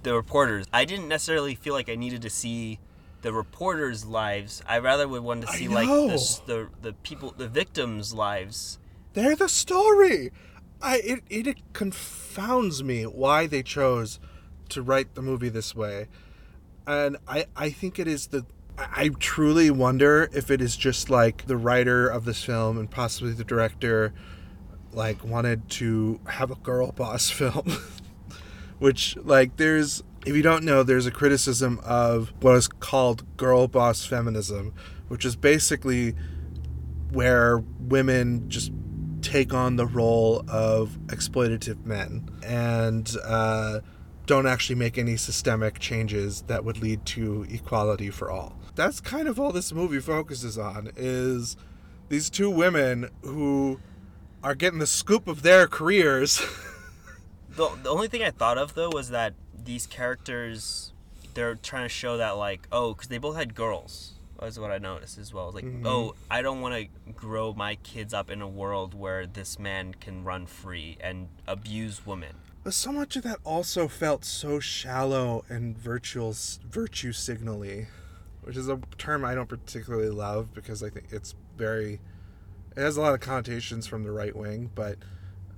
the 0.04 0.14
reporters 0.14 0.66
I 0.74 0.84
didn't 0.84 1.08
necessarily 1.08 1.56
feel 1.56 1.74
like 1.74 1.88
I 1.88 1.96
needed 1.96 2.22
to 2.24 2.30
see 2.30 2.80
the 3.22 3.32
reporters 3.32 4.04
lives 4.06 4.62
I 4.68 4.80
rather 4.80 5.08
would 5.08 5.24
want 5.24 5.42
to 5.46 5.48
see 5.48 5.70
like 5.70 5.88
the, 5.88 6.18
the 6.46 6.68
the 6.82 6.94
people 7.08 7.34
the 7.38 7.48
victims 7.48 8.14
lives 8.14 8.80
They're 9.14 9.36
the 9.38 9.48
story. 9.48 10.32
I 10.84 10.98
it, 10.98 11.24
it 11.30 11.74
confounds 11.74 12.84
me 12.84 13.04
why 13.04 13.48
they 13.48 13.64
chose 13.64 14.20
to 14.70 14.82
write 14.82 15.16
the 15.16 15.22
movie 15.22 15.50
this 15.50 15.74
way. 15.74 16.08
And 16.86 17.18
I 17.28 17.46
I 17.56 17.70
think 17.70 17.98
it 17.98 18.08
is 18.08 18.28
the 18.28 18.46
I 18.78 19.10
truly 19.20 19.72
wonder 19.72 20.30
if 20.34 20.52
it 20.52 20.62
is 20.62 20.76
just 20.76 21.10
like 21.10 21.46
the 21.46 21.58
writer 21.58 22.08
of 22.08 22.26
this 22.26 22.44
film 22.44 22.78
and 22.78 22.92
possibly 22.92 23.32
the 23.32 23.44
director 23.46 24.14
like 24.92 25.24
wanted 25.24 25.70
to 25.70 26.20
have 26.28 26.52
a 26.52 26.56
girl 26.56 26.92
boss 26.92 27.30
film. 27.30 27.78
Which 28.80 29.16
like 29.24 29.56
there's 29.56 30.04
if 30.26 30.36
you 30.36 30.42
don't 30.42 30.66
know, 30.66 30.84
there's 30.84 31.06
a 31.06 31.12
criticism 31.12 31.80
of 31.84 32.34
what 32.42 32.56
is 32.56 32.68
called 32.68 33.38
girl 33.38 33.68
boss 33.68 34.06
feminism, 34.06 34.74
which 35.08 35.24
is 35.24 35.38
basically 35.38 36.14
where 37.12 37.60
women 37.80 38.50
just 38.50 38.72
take 39.24 39.54
on 39.54 39.78
the 39.78 39.86
role 39.86 40.44
of 40.48 40.98
exploitative 41.08 41.86
men 41.86 42.30
and 42.46 43.16
uh, 43.24 43.80
don't 44.26 44.46
actually 44.46 44.76
make 44.76 44.98
any 44.98 45.18
systemic 45.18 45.80
changes 45.80 46.44
that 46.44 46.64
would 46.64 46.78
lead 46.82 47.06
to 47.06 47.46
equality 47.50 48.10
for 48.10 48.30
all. 48.30 48.58
that's 48.76 49.00
kind 49.00 49.28
of 49.28 49.40
all 49.40 49.52
this 49.52 49.72
movie 49.74 50.00
focuses 50.00 50.58
on 50.58 50.92
is 50.96 51.56
these 52.10 52.30
two 52.30 52.50
women 52.50 53.10
who 53.22 53.80
are 54.44 54.56
getting 54.56 54.80
the 54.80 54.88
scoop 54.88 55.28
of 55.28 55.42
their 55.42 55.68
careers. 55.68 56.42
The, 57.56 57.70
the 57.84 57.90
only 57.90 58.08
thing 58.08 58.24
I 58.24 58.32
thought 58.32 58.58
of 58.58 58.74
though 58.74 58.90
was 58.90 59.12
that 59.12 59.36
these 59.54 59.86
characters, 59.86 60.92
they're 61.36 61.54
trying 61.54 61.84
to 61.84 61.90
show 61.90 62.18
that 62.18 62.32
like, 62.32 62.68
oh, 62.72 62.94
because 62.94 63.10
they 63.10 63.20
both 63.20 63.36
had 63.36 63.54
girls. 63.54 64.13
Is 64.44 64.60
what 64.60 64.72
I 64.72 64.78
noticed 64.78 65.18
as 65.18 65.34
well. 65.34 65.52
Like, 65.52 65.64
Mhm. 65.64 65.86
oh, 65.86 66.16
I 66.30 66.42
don't 66.42 66.60
want 66.60 66.76
to 66.76 67.12
grow 67.14 67.54
my 67.54 67.76
kids 67.76 68.14
up 68.14 68.30
in 68.30 68.42
a 68.42 68.48
world 68.48 68.94
where 68.94 69.26
this 69.26 69.58
man 69.58 69.94
can 69.94 70.24
run 70.26 70.46
free 70.48 70.98
and 71.00 71.30
abuse 71.48 72.06
women. 72.06 72.36
But 72.64 72.74
so 72.74 72.92
much 72.92 73.16
of 73.16 73.24
that 73.24 73.40
also 73.46 73.88
felt 73.88 74.26
so 74.26 74.60
shallow 74.60 75.46
and 75.48 75.78
virtual 75.78 76.36
virtue 76.70 77.14
signally, 77.14 77.88
which 78.42 78.58
is 78.58 78.68
a 78.68 78.80
term 78.98 79.24
I 79.24 79.34
don't 79.34 79.48
particularly 79.50 80.10
love 80.10 80.54
because 80.54 80.84
I 80.84 80.90
think 80.90 81.08
it's 81.12 81.36
very 81.58 82.00
it 82.76 82.82
has 82.82 82.98
a 82.98 83.02
lot 83.02 83.14
of 83.14 83.20
connotations 83.20 83.86
from 83.86 84.04
the 84.04 84.12
right 84.12 84.36
wing, 84.36 84.72
but 84.74 84.98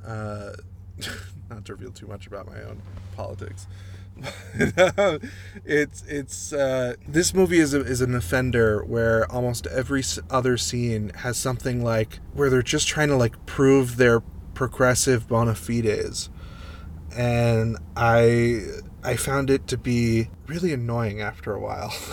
uh, 0.05 0.53
not 1.49 1.65
to 1.65 1.73
reveal 1.73 1.91
too 1.91 2.07
much 2.07 2.27
about 2.27 2.45
my 2.45 2.61
own 2.61 2.81
politics. 3.15 3.67
it's 5.65 6.03
it's 6.07 6.53
uh, 6.53 6.95
this 7.07 7.33
movie 7.33 7.59
is 7.59 7.73
a, 7.73 7.81
is 7.81 8.01
an 8.01 8.15
offender 8.15 8.83
where 8.85 9.29
almost 9.31 9.67
every 9.67 10.03
other 10.29 10.57
scene 10.57 11.09
has 11.17 11.37
something 11.37 11.83
like 11.83 12.19
where 12.33 12.49
they're 12.49 12.61
just 12.61 12.87
trying 12.87 13.09
to 13.09 13.15
like 13.15 13.45
prove 13.45 13.97
their 13.97 14.21
progressive 14.53 15.27
bona 15.27 15.55
fides. 15.55 16.29
And 17.15 17.77
I 17.95 18.61
I 19.03 19.15
found 19.17 19.49
it 19.49 19.67
to 19.67 19.77
be 19.77 20.29
really 20.47 20.73
annoying 20.73 21.21
after 21.21 21.53
a 21.53 21.59
while. 21.59 21.93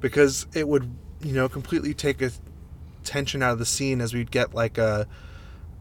Because 0.00 0.46
it 0.54 0.68
would 0.68 0.94
you 1.22 1.32
know 1.32 1.48
completely 1.48 1.94
take 1.94 2.20
a 2.20 2.30
tension 3.04 3.42
out 3.42 3.52
of 3.52 3.58
the 3.58 3.64
scene 3.64 4.02
as 4.02 4.12
we'd 4.12 4.30
get 4.30 4.54
like 4.54 4.76
a 4.76 5.06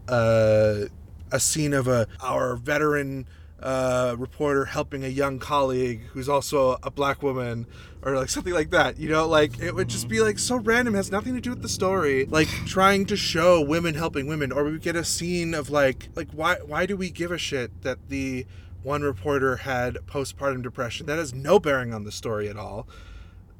a, 0.07 0.87
a 1.29 1.39
scene 1.41 1.73
of 1.73 1.89
a 1.89 2.07
our 2.21 2.55
veteran 2.55 3.27
uh, 3.63 4.15
reporter 4.19 4.65
helping 4.65 5.05
a 5.05 5.07
young 5.07 5.39
colleague 5.39 6.01
who's 6.11 6.27
also 6.27 6.77
a 6.83 6.91
black 6.91 7.23
woman 7.23 7.65
or 8.01 8.17
like 8.17 8.27
something 8.27 8.53
like 8.53 8.69
that 8.71 8.99
you 8.99 9.07
know? 9.07 9.25
Like 9.25 9.59
it 9.59 9.73
would 9.73 9.87
just 9.87 10.09
be 10.09 10.19
like 10.19 10.37
so 10.37 10.57
random. 10.57 10.93
Has 10.93 11.11
nothing 11.11 11.33
to 11.33 11.41
do 11.41 11.51
with 11.51 11.61
the 11.61 11.69
story. 11.69 12.25
Like 12.25 12.49
trying 12.65 13.05
to 13.05 13.15
show 13.15 13.61
women 13.61 13.95
helping 13.95 14.27
women 14.27 14.51
or 14.51 14.65
we 14.65 14.77
get 14.79 14.97
a 14.97 15.05
scene 15.05 15.53
of 15.53 15.69
like 15.69 16.09
like 16.15 16.29
why 16.31 16.55
why 16.65 16.85
do 16.85 16.97
we 16.97 17.09
give 17.09 17.31
a 17.31 17.37
shit 17.37 17.81
that 17.83 18.09
the 18.09 18.45
one 18.83 19.01
reporter 19.01 19.57
had 19.57 19.95
postpartum 20.07 20.61
depression? 20.61 21.05
That 21.05 21.17
has 21.17 21.33
no 21.33 21.57
bearing 21.57 21.93
on 21.93 22.03
the 22.03 22.11
story 22.11 22.49
at 22.49 22.57
all. 22.57 22.85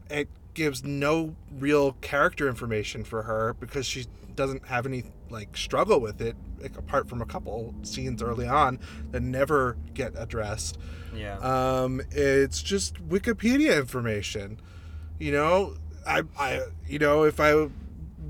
It 0.10 0.28
gives 0.54 0.84
no 0.84 1.36
real 1.58 1.94
character 2.02 2.50
information 2.50 3.06
for 3.06 3.24
her 3.24 3.56
because 3.60 3.86
she 3.86 4.06
doesn't 4.36 4.66
have 4.68 4.86
any 4.86 5.06
like 5.34 5.58
struggle 5.58 6.00
with 6.00 6.22
it 6.22 6.36
like, 6.62 6.78
apart 6.78 7.10
from 7.10 7.22
a 7.22 7.26
couple 7.26 7.74
scenes 7.82 8.22
early 8.24 8.48
on 8.48 8.80
that 9.12 9.22
never 9.22 9.76
get 9.94 10.14
addressed 10.16 10.78
Yeah. 11.14 11.38
um, 11.40 12.02
it's 12.12 12.62
just 12.62 12.96
Wikipedia 13.10 13.78
information. 13.78 14.60
You 15.20 15.32
know, 15.34 15.76
I, 16.08 16.24
I, 16.40 16.62
you 16.88 17.00
know, 17.00 17.24
if 17.24 17.40
I 17.40 17.70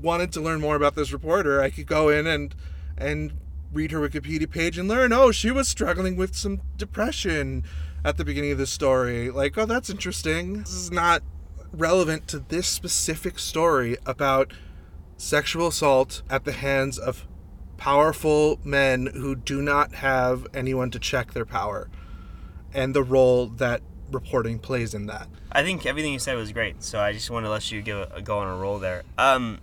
wanted 0.02 0.32
to 0.32 0.40
learn 0.40 0.60
more 0.60 0.74
about 0.76 0.94
this 0.96 1.12
reporter, 1.12 1.60
I 1.62 1.70
could 1.70 1.86
go 1.86 2.08
in 2.08 2.26
and 2.26 2.54
and 2.98 3.32
read 3.72 3.90
her 3.90 3.98
Wikipedia 4.00 4.48
page 4.50 4.78
and 4.78 4.88
learn. 4.88 5.12
Oh, 5.12 5.32
she 5.32 5.50
was 5.50 5.66
struggling 5.68 6.16
with 6.16 6.34
some 6.36 6.60
depression 6.76 7.64
at 8.04 8.16
the 8.16 8.24
beginning 8.24 8.52
of 8.52 8.58
the 8.58 8.66
story. 8.66 9.30
Like, 9.30 9.56
oh, 9.58 9.66
that's 9.66 9.90
interesting. 9.90 10.58
This 10.60 10.72
is 10.74 10.90
not 10.92 11.22
relevant 11.72 12.28
to 12.28 12.38
this 12.38 12.68
specific 12.68 13.38
story 13.38 13.96
about 14.06 14.52
sexual 15.16 15.68
assault 15.68 16.22
at 16.28 16.44
the 16.44 16.52
hands 16.52 16.98
of 16.98 17.26
powerful 17.76 18.58
men 18.64 19.06
who 19.06 19.34
do 19.34 19.60
not 19.60 19.96
have 19.96 20.46
anyone 20.54 20.90
to 20.90 20.98
check 20.98 21.32
their 21.32 21.44
power 21.44 21.88
and 22.72 22.94
the 22.94 23.02
role 23.02 23.46
that 23.46 23.82
reporting 24.10 24.58
plays 24.58 24.94
in 24.94 25.06
that. 25.06 25.28
I 25.52 25.62
think 25.62 25.86
everything 25.86 26.12
you 26.12 26.18
said 26.18 26.36
was 26.36 26.52
great, 26.52 26.82
so 26.82 27.00
I 27.00 27.12
just 27.12 27.30
want 27.30 27.46
to 27.46 27.50
let 27.50 27.70
you 27.70 27.82
give 27.82 28.08
a, 28.12 28.22
go 28.22 28.38
on 28.38 28.48
a 28.48 28.56
roll 28.56 28.78
there. 28.78 29.02
Um, 29.18 29.60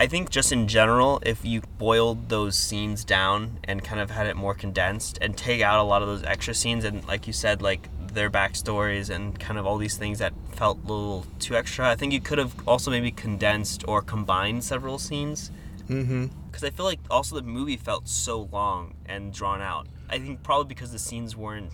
I 0.00 0.06
think 0.06 0.30
just 0.30 0.52
in 0.52 0.66
general, 0.66 1.22
if 1.24 1.44
you 1.44 1.62
boiled 1.78 2.28
those 2.28 2.56
scenes 2.56 3.04
down 3.04 3.58
and 3.64 3.84
kind 3.84 4.00
of 4.00 4.10
had 4.10 4.26
it 4.26 4.36
more 4.36 4.54
condensed 4.54 5.18
and 5.20 5.36
take 5.36 5.60
out 5.60 5.78
a 5.78 5.82
lot 5.82 6.02
of 6.02 6.08
those 6.08 6.22
extra 6.24 6.54
scenes 6.54 6.84
and, 6.84 7.06
like 7.06 7.26
you 7.26 7.32
said, 7.32 7.62
like 7.62 7.88
their 8.14 8.30
backstories 8.30 9.10
and 9.10 9.38
kind 9.38 9.58
of 9.58 9.66
all 9.66 9.76
these 9.78 9.96
things 9.96 10.18
that 10.20 10.32
felt 10.52 10.78
a 10.78 10.86
little 10.86 11.26
too 11.38 11.56
extra, 11.56 11.88
I 11.88 11.96
think 11.96 12.12
you 12.12 12.20
could 12.20 12.38
have 12.38 12.54
also 12.66 12.90
maybe 12.90 13.10
condensed 13.10 13.84
or 13.86 14.02
combined 14.02 14.64
several 14.64 14.98
scenes 14.98 15.50
Mm-hmm. 15.88 16.28
because 16.46 16.64
I 16.64 16.70
feel 16.70 16.86
like 16.86 17.00
also 17.10 17.36
the 17.36 17.42
movie 17.42 17.76
felt 17.76 18.08
so 18.08 18.48
long 18.50 18.94
and 19.04 19.34
drawn 19.34 19.60
out. 19.60 19.86
I 20.08 20.18
think 20.18 20.42
probably 20.42 20.66
because 20.66 20.92
the 20.92 20.98
scenes 20.98 21.36
weren't 21.36 21.72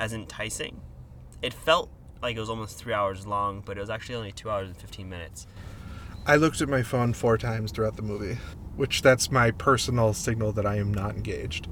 as 0.00 0.12
enticing. 0.12 0.80
It 1.40 1.54
felt 1.54 1.90
like 2.20 2.36
it 2.36 2.40
was 2.40 2.50
almost 2.50 2.76
three 2.76 2.92
hours 2.92 3.28
long, 3.28 3.62
but 3.64 3.76
it 3.76 3.80
was 3.80 3.88
actually 3.88 4.16
only 4.16 4.32
two 4.32 4.50
hours 4.50 4.66
and 4.66 4.76
fifteen 4.76 5.08
minutes. 5.08 5.46
I 6.26 6.34
looked 6.36 6.60
at 6.60 6.68
my 6.68 6.82
phone 6.82 7.12
four 7.12 7.38
times 7.38 7.70
throughout 7.70 7.94
the 7.94 8.02
movie, 8.02 8.38
which 8.74 9.00
that's 9.00 9.30
my 9.30 9.52
personal 9.52 10.12
signal 10.12 10.50
that 10.52 10.66
I 10.66 10.76
am 10.78 10.92
not 10.92 11.14
engaged. 11.14 11.68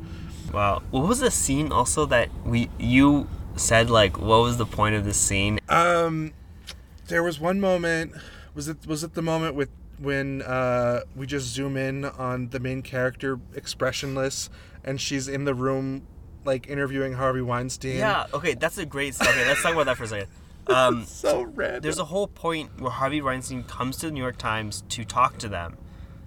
Wow. 0.52 0.82
What 0.92 1.08
was 1.08 1.18
the 1.18 1.32
scene 1.32 1.72
also 1.72 2.06
that 2.06 2.30
we 2.44 2.70
you 2.78 3.28
said 3.58 3.90
like 3.90 4.18
what 4.18 4.40
was 4.42 4.56
the 4.56 4.66
point 4.66 4.94
of 4.94 5.04
this 5.04 5.16
scene? 5.18 5.58
Um, 5.68 6.32
there 7.08 7.22
was 7.22 7.38
one 7.40 7.60
moment. 7.60 8.12
Was 8.54 8.68
it 8.68 8.86
was 8.86 9.04
it 9.04 9.14
the 9.14 9.22
moment 9.22 9.54
with 9.54 9.70
when 9.98 10.42
uh, 10.42 11.00
we 11.16 11.26
just 11.26 11.46
zoom 11.46 11.76
in 11.76 12.04
on 12.04 12.48
the 12.50 12.60
main 12.60 12.82
character 12.82 13.38
expressionless, 13.54 14.50
and 14.84 15.00
she's 15.00 15.28
in 15.28 15.44
the 15.44 15.54
room 15.54 16.06
like 16.44 16.68
interviewing 16.68 17.14
Harvey 17.14 17.40
Weinstein? 17.42 17.96
Yeah. 17.98 18.26
Okay, 18.34 18.54
that's 18.54 18.78
a 18.78 18.86
great. 18.86 19.20
Okay, 19.20 19.46
let's 19.46 19.62
talk 19.62 19.72
about 19.72 19.86
that 19.86 19.96
for 19.96 20.04
a 20.04 20.08
second. 20.08 20.28
Um, 20.68 21.04
So 21.06 21.42
random. 21.44 21.82
there's 21.82 21.98
a 21.98 22.04
whole 22.06 22.26
point 22.28 22.80
where 22.80 22.90
Harvey 22.90 23.20
Weinstein 23.22 23.64
comes 23.64 23.96
to 23.98 24.06
the 24.06 24.12
New 24.12 24.20
York 24.20 24.36
Times 24.38 24.82
to 24.90 25.04
talk 25.04 25.38
to 25.38 25.48
them. 25.48 25.76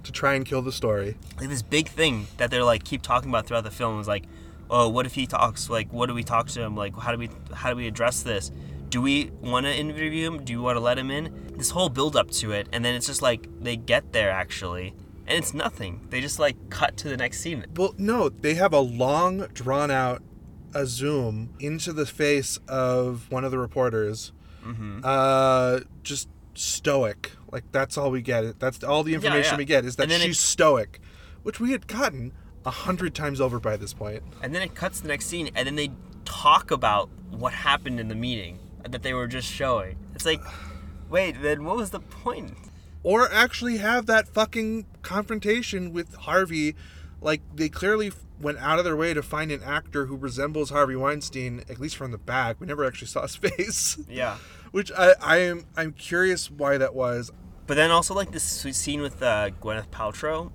to 0.04 0.12
try 0.12 0.34
and 0.34 0.46
kill 0.46 0.64
the 0.64 0.72
story. 0.72 1.16
like 1.40 1.48
this 1.50 1.62
big 1.62 1.88
thing 1.88 2.26
that 2.38 2.50
they're 2.50 2.64
like 2.64 2.84
keep 2.84 3.04
talking 3.04 3.30
about 3.30 3.46
throughout 3.46 3.64
the 3.64 3.70
film 3.72 4.00
is 4.00 4.08
like 4.08 4.24
oh 4.72 4.90
what 4.90 5.06
if 5.06 5.14
he 5.14 5.28
talks 5.28 5.70
like 5.70 5.92
what 5.94 6.08
do 6.08 6.14
we 6.16 6.24
talk 6.24 6.48
to 6.48 6.60
him 6.62 6.76
like 6.76 6.98
how 6.98 7.12
do 7.12 7.18
we 7.18 7.30
how 7.54 7.70
do 7.70 7.76
we 7.76 7.88
address 7.88 8.24
this 8.24 8.52
do 8.90 9.02
we 9.02 9.30
want 9.42 9.66
to 9.66 9.74
interview 9.74 10.26
him 10.26 10.44
do 10.44 10.58
we 10.58 10.64
want 10.64 10.76
to 10.76 10.80
let 10.80 10.98
him 10.98 11.12
in 11.12 11.54
this 11.58 11.70
whole 11.70 11.90
build 11.90 12.16
up 12.16 12.32
to 12.32 12.52
it 12.52 12.68
and 12.74 12.84
then 12.84 12.96
it's 12.96 13.06
just 13.06 13.22
like 13.22 13.48
they 13.62 13.76
get 13.76 14.12
there 14.14 14.32
actually 14.32 14.94
and 15.28 15.38
it's 15.38 15.54
nothing 15.54 16.06
they 16.10 16.20
just 16.20 16.40
like 16.40 16.56
cut 16.70 16.98
to 16.98 17.08
the 17.08 17.16
next 17.18 17.40
scene 17.42 17.66
Well, 17.76 17.94
no, 17.98 18.30
they 18.30 18.56
have 18.56 18.74
a 18.74 18.80
long, 18.80 19.48
drawn 19.54 19.92
out, 19.92 20.22
a 20.74 20.86
zoom 20.86 21.54
into 21.60 21.94
the 21.94 22.06
face 22.06 22.58
of 22.68 23.30
one 23.30 23.44
of 23.46 23.52
the 23.52 23.60
reporters. 23.60 24.34
mm-hmm. 24.66 25.02
Uh, 25.04 25.82
just 26.04 26.28
stoic. 26.54 27.32
Like 27.52 27.64
that's 27.72 27.98
all 27.98 28.12
we 28.12 28.22
get. 28.22 28.60
That's 28.60 28.84
all 28.84 29.04
the 29.04 29.14
information 29.14 29.54
yeah. 29.54 29.58
we 29.58 29.66
get 29.66 29.86
is 29.86 29.96
that 29.98 30.10
she's 30.12 30.38
it- 30.38 30.42
stoic, 30.42 31.00
which 31.44 31.60
we 31.60 31.72
had 31.72 31.88
gotten 31.88 32.34
a 32.66 32.72
hundred 32.72 33.14
times 33.16 33.42
over 33.42 33.60
by 33.60 33.76
this 33.78 33.94
point. 33.94 34.22
and 34.44 34.54
then 34.54 34.62
it 34.62 34.76
cuts 34.76 34.98
to 34.98 35.04
the 35.04 35.10
next 35.10 35.26
scene 35.28 35.50
and 35.56 35.66
then 35.68 35.76
they 35.76 35.92
talk 36.26 36.72
about 36.72 37.10
what 37.32 37.54
happened 37.54 38.00
in 38.00 38.08
the 38.08 38.16
meeting 38.16 38.60
that 38.90 39.04
they 39.04 39.14
were 39.14 39.28
just 39.28 39.48
showing 39.48 39.96
it's 40.16 40.26
like 40.26 40.42
wait 41.10 41.36
then 41.42 41.64
what 41.64 41.76
was 41.76 41.90
the 41.92 42.00
point 42.00 42.56
Or 43.04 43.32
actually 43.32 43.78
have 43.78 44.06
that 44.06 44.28
fucking 44.28 44.86
confrontation 45.02 45.92
with 45.92 46.14
Harvey. 46.16 46.76
Like 47.20 47.42
they 47.56 47.68
clearly 47.70 48.12
went 48.40 48.58
out 48.60 48.78
of 48.80 48.86
their 48.86 48.96
way 48.96 49.14
to 49.14 49.22
find 49.24 49.52
an 49.52 49.62
actor 49.64 50.06
who 50.06 50.16
resembles 50.16 50.70
Harvey 50.70 50.96
Weinstein, 50.96 51.64
at 51.70 51.80
least 51.80 51.96
from 51.96 52.12
the 52.12 52.18
back. 52.18 52.60
We 52.60 52.68
never 52.68 52.86
actually 52.86 53.08
saw 53.08 53.24
his 53.24 53.36
face. 53.46 53.98
yeah 54.08 54.38
Which 54.72 54.92
I, 54.96 55.14
I 55.20 55.38
am 55.38 55.66
I'm 55.76 55.94
curious 55.94 56.52
why 56.52 56.78
that 56.78 56.94
was. 56.94 57.32
But 57.68 57.76
then 57.76 57.90
also 57.92 58.14
like 58.14 58.32
this 58.32 58.44
scene 58.44 59.02
with 59.02 59.22
uh, 59.24 59.50
Gwyneth 59.62 59.88
Paltrow, 59.90 60.52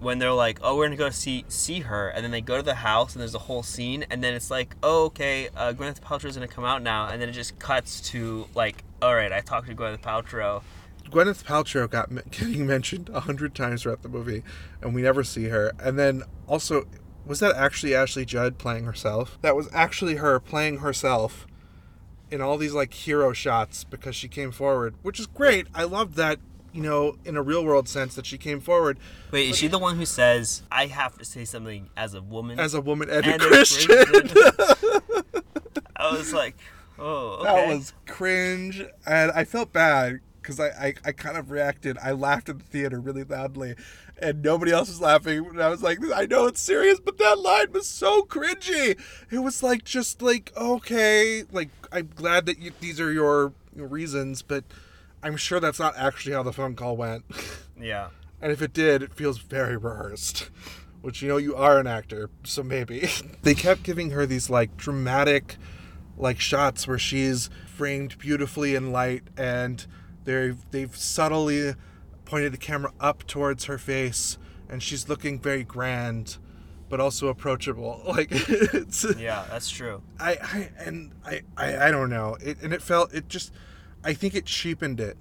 when 0.00 0.18
they're 0.18 0.32
like, 0.32 0.58
"Oh, 0.62 0.76
we're 0.76 0.86
gonna 0.86 0.96
go 0.96 1.10
see 1.10 1.44
see 1.48 1.80
her," 1.80 2.08
and 2.08 2.24
then 2.24 2.30
they 2.30 2.40
go 2.40 2.56
to 2.56 2.62
the 2.62 2.76
house 2.76 3.14
and 3.14 3.20
there's 3.20 3.34
a 3.34 3.40
whole 3.40 3.62
scene, 3.62 4.04
and 4.10 4.22
then 4.22 4.34
it's 4.34 4.50
like, 4.50 4.76
"Oh, 4.82 5.04
okay, 5.06 5.48
uh, 5.56 5.72
Gwyneth 5.72 6.00
Paltrow's 6.00 6.34
gonna 6.34 6.48
come 6.48 6.64
out 6.64 6.82
now," 6.82 7.08
and 7.08 7.20
then 7.20 7.28
it 7.28 7.32
just 7.32 7.58
cuts 7.58 8.00
to 8.10 8.46
like, 8.54 8.84
"All 9.02 9.14
right, 9.14 9.32
I 9.32 9.40
talked 9.40 9.68
to 9.68 9.74
Gwyneth 9.74 10.00
Paltrow." 10.00 10.62
Gwyneth 11.10 11.44
Paltrow 11.44 11.88
got 11.88 12.10
getting 12.30 12.66
mentioned 12.66 13.10
a 13.12 13.20
hundred 13.20 13.54
times 13.54 13.82
throughout 13.82 14.02
the 14.02 14.08
movie, 14.08 14.42
and 14.82 14.94
we 14.94 15.02
never 15.02 15.24
see 15.24 15.48
her. 15.48 15.72
And 15.78 15.98
then 15.98 16.22
also, 16.46 16.86
was 17.24 17.40
that 17.40 17.56
actually 17.56 17.94
Ashley 17.94 18.24
Judd 18.24 18.58
playing 18.58 18.84
herself? 18.84 19.38
That 19.42 19.56
was 19.56 19.68
actually 19.72 20.16
her 20.16 20.38
playing 20.40 20.78
herself 20.78 21.46
in 22.30 22.40
all 22.40 22.58
these 22.58 22.74
like 22.74 22.92
hero 22.92 23.32
shots 23.32 23.84
because 23.84 24.14
she 24.14 24.28
came 24.28 24.50
forward, 24.50 24.94
which 25.02 25.18
is 25.18 25.26
great. 25.26 25.66
I 25.74 25.84
loved 25.84 26.14
that. 26.16 26.38
You 26.78 26.84
know, 26.84 27.16
in 27.24 27.36
a 27.36 27.42
real 27.42 27.64
world 27.64 27.88
sense, 27.88 28.14
that 28.14 28.24
she 28.24 28.38
came 28.38 28.60
forward 28.60 29.00
Wait, 29.32 29.50
is 29.50 29.56
she 29.58 29.66
the 29.66 29.80
one 29.80 29.96
who 29.96 30.06
says, 30.06 30.62
"I 30.70 30.86
have 30.86 31.18
to 31.18 31.24
say 31.24 31.44
something 31.44 31.90
as 31.96 32.14
a 32.14 32.22
woman"? 32.22 32.60
as 32.60 32.72
a 32.72 32.80
woman 32.80 33.10
and, 33.10 33.26
And 33.26 33.42
a 33.42 33.46
Christian. 33.46 34.04
Christian. 34.04 34.30
I 35.96 36.12
was 36.12 36.32
like, 36.32 36.54
"Oh, 36.96 37.40
okay." 37.40 37.44
That 37.46 37.66
was 37.66 37.94
cringe, 38.06 38.84
and 39.04 39.32
I 39.32 39.42
felt 39.42 39.72
bad 39.72 40.20
because 40.40 40.60
I, 40.60 40.68
I, 40.68 40.94
I 41.06 41.10
kind 41.10 41.36
of 41.36 41.50
reacted. 41.50 41.98
I 42.00 42.12
laughed 42.12 42.48
in 42.48 42.58
the 42.58 42.64
theater 42.64 43.00
really 43.00 43.24
loudly, 43.24 43.74
and 44.22 44.40
nobody 44.40 44.70
else 44.70 44.86
was 44.88 45.00
laughing. 45.00 45.46
And 45.46 45.60
I 45.60 45.70
was 45.70 45.82
like, 45.82 45.98
I 46.14 46.26
know 46.26 46.46
it's 46.46 46.60
serious, 46.60 47.00
but 47.00 47.18
that 47.18 47.40
line 47.40 47.72
was 47.72 47.88
so 47.88 48.22
cringy. 48.22 48.96
It 49.32 49.38
was 49.40 49.64
like 49.64 49.82
just 49.82 50.22
like 50.22 50.52
okay, 50.56 51.42
like 51.50 51.70
I'm 51.90 52.10
glad 52.14 52.46
that 52.46 52.60
you, 52.60 52.70
these 52.78 53.00
are 53.00 53.10
your 53.10 53.52
reasons, 53.74 54.42
but 54.42 54.62
I'm 55.22 55.36
sure 55.36 55.60
that's 55.60 55.78
not 55.78 55.96
actually 55.96 56.34
how 56.34 56.42
the 56.42 56.52
phone 56.52 56.74
call 56.74 56.96
went. 56.96 57.24
Yeah. 57.80 58.08
And 58.40 58.50
if 58.50 58.60
it 58.60 58.72
did, 58.72 59.04
it 59.04 59.14
feels 59.14 59.38
very 59.38 59.76
rehearsed. 59.76 60.50
Which 61.00 61.22
you 61.22 61.28
know 61.28 61.36
you 61.36 61.54
are 61.54 61.78
an 61.78 61.86
actor, 61.86 62.28
so 62.42 62.64
maybe. 62.64 63.08
they 63.42 63.54
kept 63.54 63.84
giving 63.84 64.10
her 64.10 64.26
these 64.26 64.50
like 64.50 64.76
dramatic 64.76 65.58
like 66.16 66.40
shots 66.40 66.88
where 66.88 66.98
she's 66.98 67.50
framed 67.66 68.18
beautifully 68.18 68.74
in 68.74 68.90
light 68.90 69.22
and 69.36 69.86
they 70.24 70.54
they've 70.72 70.96
subtly 70.96 71.74
pointed 72.24 72.52
the 72.52 72.58
camera 72.58 72.92
up 72.98 73.24
towards 73.28 73.66
her 73.66 73.78
face 73.78 74.36
and 74.68 74.82
she's 74.82 75.08
looking 75.08 75.38
very 75.40 75.62
grand 75.62 76.38
but 76.88 77.00
also 77.00 77.28
approachable. 77.28 78.02
Like 78.06 78.28
it's 78.32 79.04
Yeah, 79.16 79.44
that's 79.50 79.70
true. 79.70 80.02
I, 80.18 80.38
I 80.42 80.70
and 80.78 81.12
I, 81.24 81.42
I 81.56 81.88
I 81.88 81.90
don't 81.90 82.10
know. 82.10 82.36
It 82.40 82.60
and 82.62 82.72
it 82.72 82.82
felt 82.82 83.14
it 83.14 83.28
just 83.28 83.52
I 84.04 84.14
think 84.14 84.34
it 84.34 84.46
cheapened 84.46 85.00
it 85.00 85.16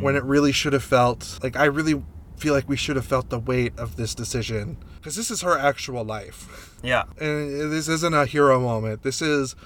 when 0.00 0.14
it 0.14 0.22
really 0.22 0.52
should 0.52 0.72
have 0.72 0.84
felt 0.84 1.40
like 1.42 1.56
I 1.56 1.64
really 1.64 2.00
feel 2.36 2.54
like 2.54 2.68
we 2.68 2.76
should 2.76 2.94
have 2.96 3.04
felt 3.04 3.28
the 3.28 3.38
weight 3.38 3.76
of 3.76 3.96
this 3.96 4.14
decision 4.14 4.78
because 4.96 5.16
this 5.16 5.30
is 5.30 5.42
her 5.42 5.58
actual 5.58 6.04
life. 6.04 6.76
Yeah. 6.82 7.04
And 7.20 7.72
this 7.72 7.88
isn't 7.88 8.14
a 8.14 8.24
hero 8.24 8.60
moment. 8.60 9.02
This 9.02 9.20
is 9.20 9.56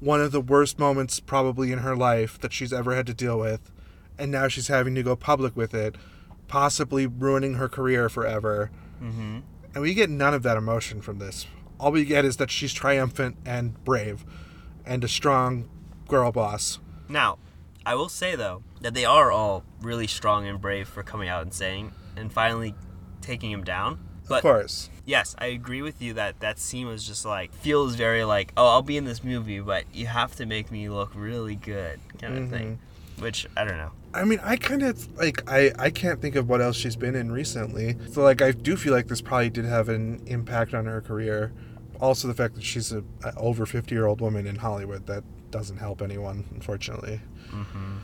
one 0.00 0.20
of 0.20 0.30
the 0.30 0.40
worst 0.40 0.78
moments 0.78 1.20
probably 1.20 1.72
in 1.72 1.80
her 1.80 1.96
life 1.96 2.38
that 2.40 2.52
she's 2.52 2.72
ever 2.72 2.94
had 2.94 3.06
to 3.06 3.14
deal 3.14 3.38
with. 3.38 3.72
And 4.18 4.30
now 4.30 4.48
she's 4.48 4.68
having 4.68 4.94
to 4.94 5.02
go 5.02 5.16
public 5.16 5.56
with 5.56 5.74
it, 5.74 5.96
possibly 6.46 7.06
ruining 7.06 7.54
her 7.54 7.68
career 7.68 8.08
forever. 8.08 8.70
Mm-hmm. 9.02 9.40
And 9.74 9.82
we 9.82 9.92
get 9.94 10.08
none 10.08 10.34
of 10.34 10.42
that 10.44 10.56
emotion 10.56 11.00
from 11.00 11.18
this. 11.18 11.46
All 11.80 11.92
we 11.92 12.04
get 12.04 12.24
is 12.24 12.36
that 12.38 12.50
she's 12.50 12.72
triumphant 12.72 13.36
and 13.44 13.82
brave 13.84 14.24
and 14.84 15.04
a 15.04 15.08
strong 15.08 15.68
girl 16.08 16.32
boss. 16.32 16.78
Now, 17.08 17.38
I 17.88 17.94
will 17.94 18.10
say 18.10 18.36
though 18.36 18.62
that 18.82 18.92
they 18.92 19.06
are 19.06 19.32
all 19.32 19.64
really 19.80 20.06
strong 20.06 20.46
and 20.46 20.60
brave 20.60 20.86
for 20.86 21.02
coming 21.02 21.30
out 21.30 21.40
and 21.40 21.54
saying 21.54 21.92
and 22.18 22.30
finally 22.30 22.74
taking 23.22 23.50
him 23.50 23.64
down. 23.64 23.98
But 24.28 24.36
of 24.36 24.42
course. 24.42 24.90
yes, 25.06 25.34
I 25.38 25.46
agree 25.46 25.80
with 25.80 26.02
you 26.02 26.12
that 26.12 26.40
that 26.40 26.58
scene 26.58 26.86
was 26.86 27.02
just 27.02 27.24
like 27.24 27.50
feels 27.54 27.94
very 27.94 28.24
like 28.24 28.52
oh 28.58 28.66
I'll 28.66 28.82
be 28.82 28.98
in 28.98 29.06
this 29.06 29.24
movie, 29.24 29.60
but 29.60 29.84
you 29.94 30.04
have 30.04 30.36
to 30.36 30.44
make 30.44 30.70
me 30.70 30.90
look 30.90 31.12
really 31.14 31.54
good 31.54 31.98
kind 32.20 32.36
of 32.36 32.50
thing. 32.50 32.72
Mm-hmm. 32.72 33.22
Which 33.22 33.46
I 33.56 33.64
don't 33.64 33.78
know. 33.78 33.92
I 34.12 34.24
mean, 34.24 34.38
I 34.44 34.56
kind 34.56 34.82
of 34.82 35.16
like 35.16 35.50
I 35.50 35.72
I 35.78 35.88
can't 35.88 36.20
think 36.20 36.36
of 36.36 36.46
what 36.46 36.60
else 36.60 36.76
she's 36.76 36.94
been 36.94 37.14
in 37.14 37.32
recently. 37.32 37.96
So 38.12 38.20
like 38.20 38.42
I 38.42 38.52
do 38.52 38.76
feel 38.76 38.92
like 38.92 39.08
this 39.08 39.22
probably 39.22 39.48
did 39.48 39.64
have 39.64 39.88
an 39.88 40.22
impact 40.26 40.74
on 40.74 40.84
her 40.84 41.00
career. 41.00 41.54
Also 42.02 42.28
the 42.28 42.34
fact 42.34 42.54
that 42.56 42.64
she's 42.64 42.92
a, 42.92 43.02
a 43.24 43.34
over 43.38 43.64
50-year-old 43.64 44.20
woman 44.20 44.46
in 44.46 44.56
Hollywood 44.56 45.06
that 45.06 45.24
doesn't 45.50 45.78
help 45.78 46.02
anyone, 46.02 46.44
unfortunately. 46.52 47.20
Mm-hmm. 47.50 47.96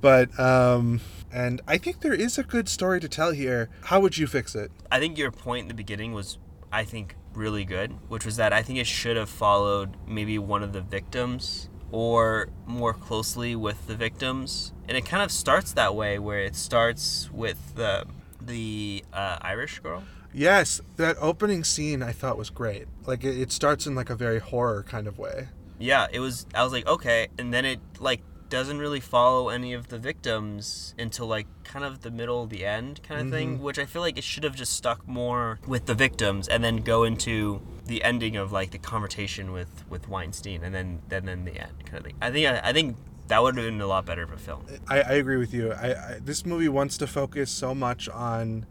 But 0.00 0.38
um 0.38 1.00
and 1.32 1.60
I 1.66 1.78
think 1.78 2.00
there 2.00 2.14
is 2.14 2.38
a 2.38 2.42
good 2.42 2.68
story 2.68 3.00
to 3.00 3.08
tell 3.08 3.32
here. 3.32 3.70
How 3.84 4.00
would 4.00 4.18
you 4.18 4.26
fix 4.26 4.54
it? 4.54 4.70
I 4.90 4.98
think 4.98 5.16
your 5.16 5.30
point 5.30 5.62
in 5.62 5.68
the 5.68 5.74
beginning 5.74 6.12
was, 6.12 6.38
I 6.70 6.84
think, 6.84 7.16
really 7.34 7.64
good, 7.64 7.92
which 8.08 8.26
was 8.26 8.36
that 8.36 8.52
I 8.52 8.62
think 8.62 8.78
it 8.78 8.86
should 8.86 9.16
have 9.16 9.30
followed 9.30 9.96
maybe 10.06 10.38
one 10.38 10.62
of 10.62 10.72
the 10.72 10.82
victims 10.82 11.70
or 11.90 12.48
more 12.66 12.92
closely 12.92 13.54
with 13.54 13.86
the 13.86 13.94
victims. 13.94 14.72
And 14.88 14.96
it 14.96 15.04
kind 15.04 15.22
of 15.22 15.30
starts 15.30 15.72
that 15.74 15.94
way, 15.94 16.18
where 16.18 16.40
it 16.40 16.56
starts 16.56 17.30
with 17.30 17.74
the 17.76 18.06
the 18.40 19.04
uh, 19.12 19.38
Irish 19.40 19.78
girl. 19.78 20.02
Yes, 20.34 20.80
that 20.96 21.16
opening 21.20 21.62
scene 21.62 22.02
I 22.02 22.12
thought 22.12 22.38
was 22.38 22.50
great. 22.50 22.88
Like 23.06 23.22
it, 23.22 23.38
it 23.38 23.52
starts 23.52 23.86
in 23.86 23.94
like 23.94 24.10
a 24.10 24.16
very 24.16 24.38
horror 24.38 24.82
kind 24.82 25.06
of 25.06 25.18
way. 25.18 25.48
Yeah, 25.82 26.06
it 26.10 26.20
was. 26.20 26.46
I 26.54 26.62
was 26.62 26.72
like, 26.72 26.86
okay, 26.86 27.28
and 27.38 27.52
then 27.52 27.64
it 27.64 27.80
like 27.98 28.22
doesn't 28.48 28.78
really 28.78 29.00
follow 29.00 29.48
any 29.48 29.72
of 29.72 29.88
the 29.88 29.98
victims 29.98 30.94
until 30.98 31.26
like 31.26 31.46
kind 31.64 31.84
of 31.84 32.02
the 32.02 32.10
middle, 32.10 32.46
the 32.46 32.64
end 32.64 33.02
kind 33.02 33.20
of 33.20 33.30
thing. 33.30 33.60
Which 33.60 33.78
I 33.78 33.84
feel 33.84 34.00
like 34.02 34.16
it 34.16 34.24
should 34.24 34.44
have 34.44 34.54
just 34.54 34.74
stuck 34.74 35.08
more 35.08 35.58
with 35.66 35.86
the 35.86 35.94
victims, 35.94 36.46
and 36.46 36.62
then 36.62 36.76
go 36.78 37.02
into 37.02 37.62
the 37.86 38.04
ending 38.04 38.36
of 38.36 38.52
like 38.52 38.70
the 38.70 38.78
conversation 38.78 39.50
with 39.50 39.84
with 39.90 40.08
Weinstein, 40.08 40.62
and 40.62 40.72
then 40.74 41.02
then 41.08 41.24
then 41.24 41.44
the 41.44 41.58
end 41.58 41.84
kind 41.84 41.98
of 41.98 42.04
thing. 42.04 42.16
I 42.22 42.30
think 42.30 42.46
I, 42.46 42.68
I 42.68 42.72
think 42.72 42.96
that 43.26 43.42
would 43.42 43.56
have 43.56 43.64
been 43.64 43.80
a 43.80 43.86
lot 43.86 44.06
better 44.06 44.22
of 44.22 44.30
a 44.30 44.38
film. 44.38 44.66
I, 44.88 45.00
I 45.00 45.12
agree 45.14 45.38
with 45.38 45.52
you. 45.52 45.72
I, 45.72 46.14
I 46.14 46.18
this 46.20 46.46
movie 46.46 46.68
wants 46.68 46.96
to 46.98 47.08
focus 47.08 47.50
so 47.50 47.74
much 47.74 48.08
on 48.08 48.66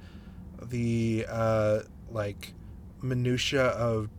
the 0.62 1.26
uh, 1.28 1.80
like 2.10 2.54
minutia 3.02 3.66
of 3.66 4.10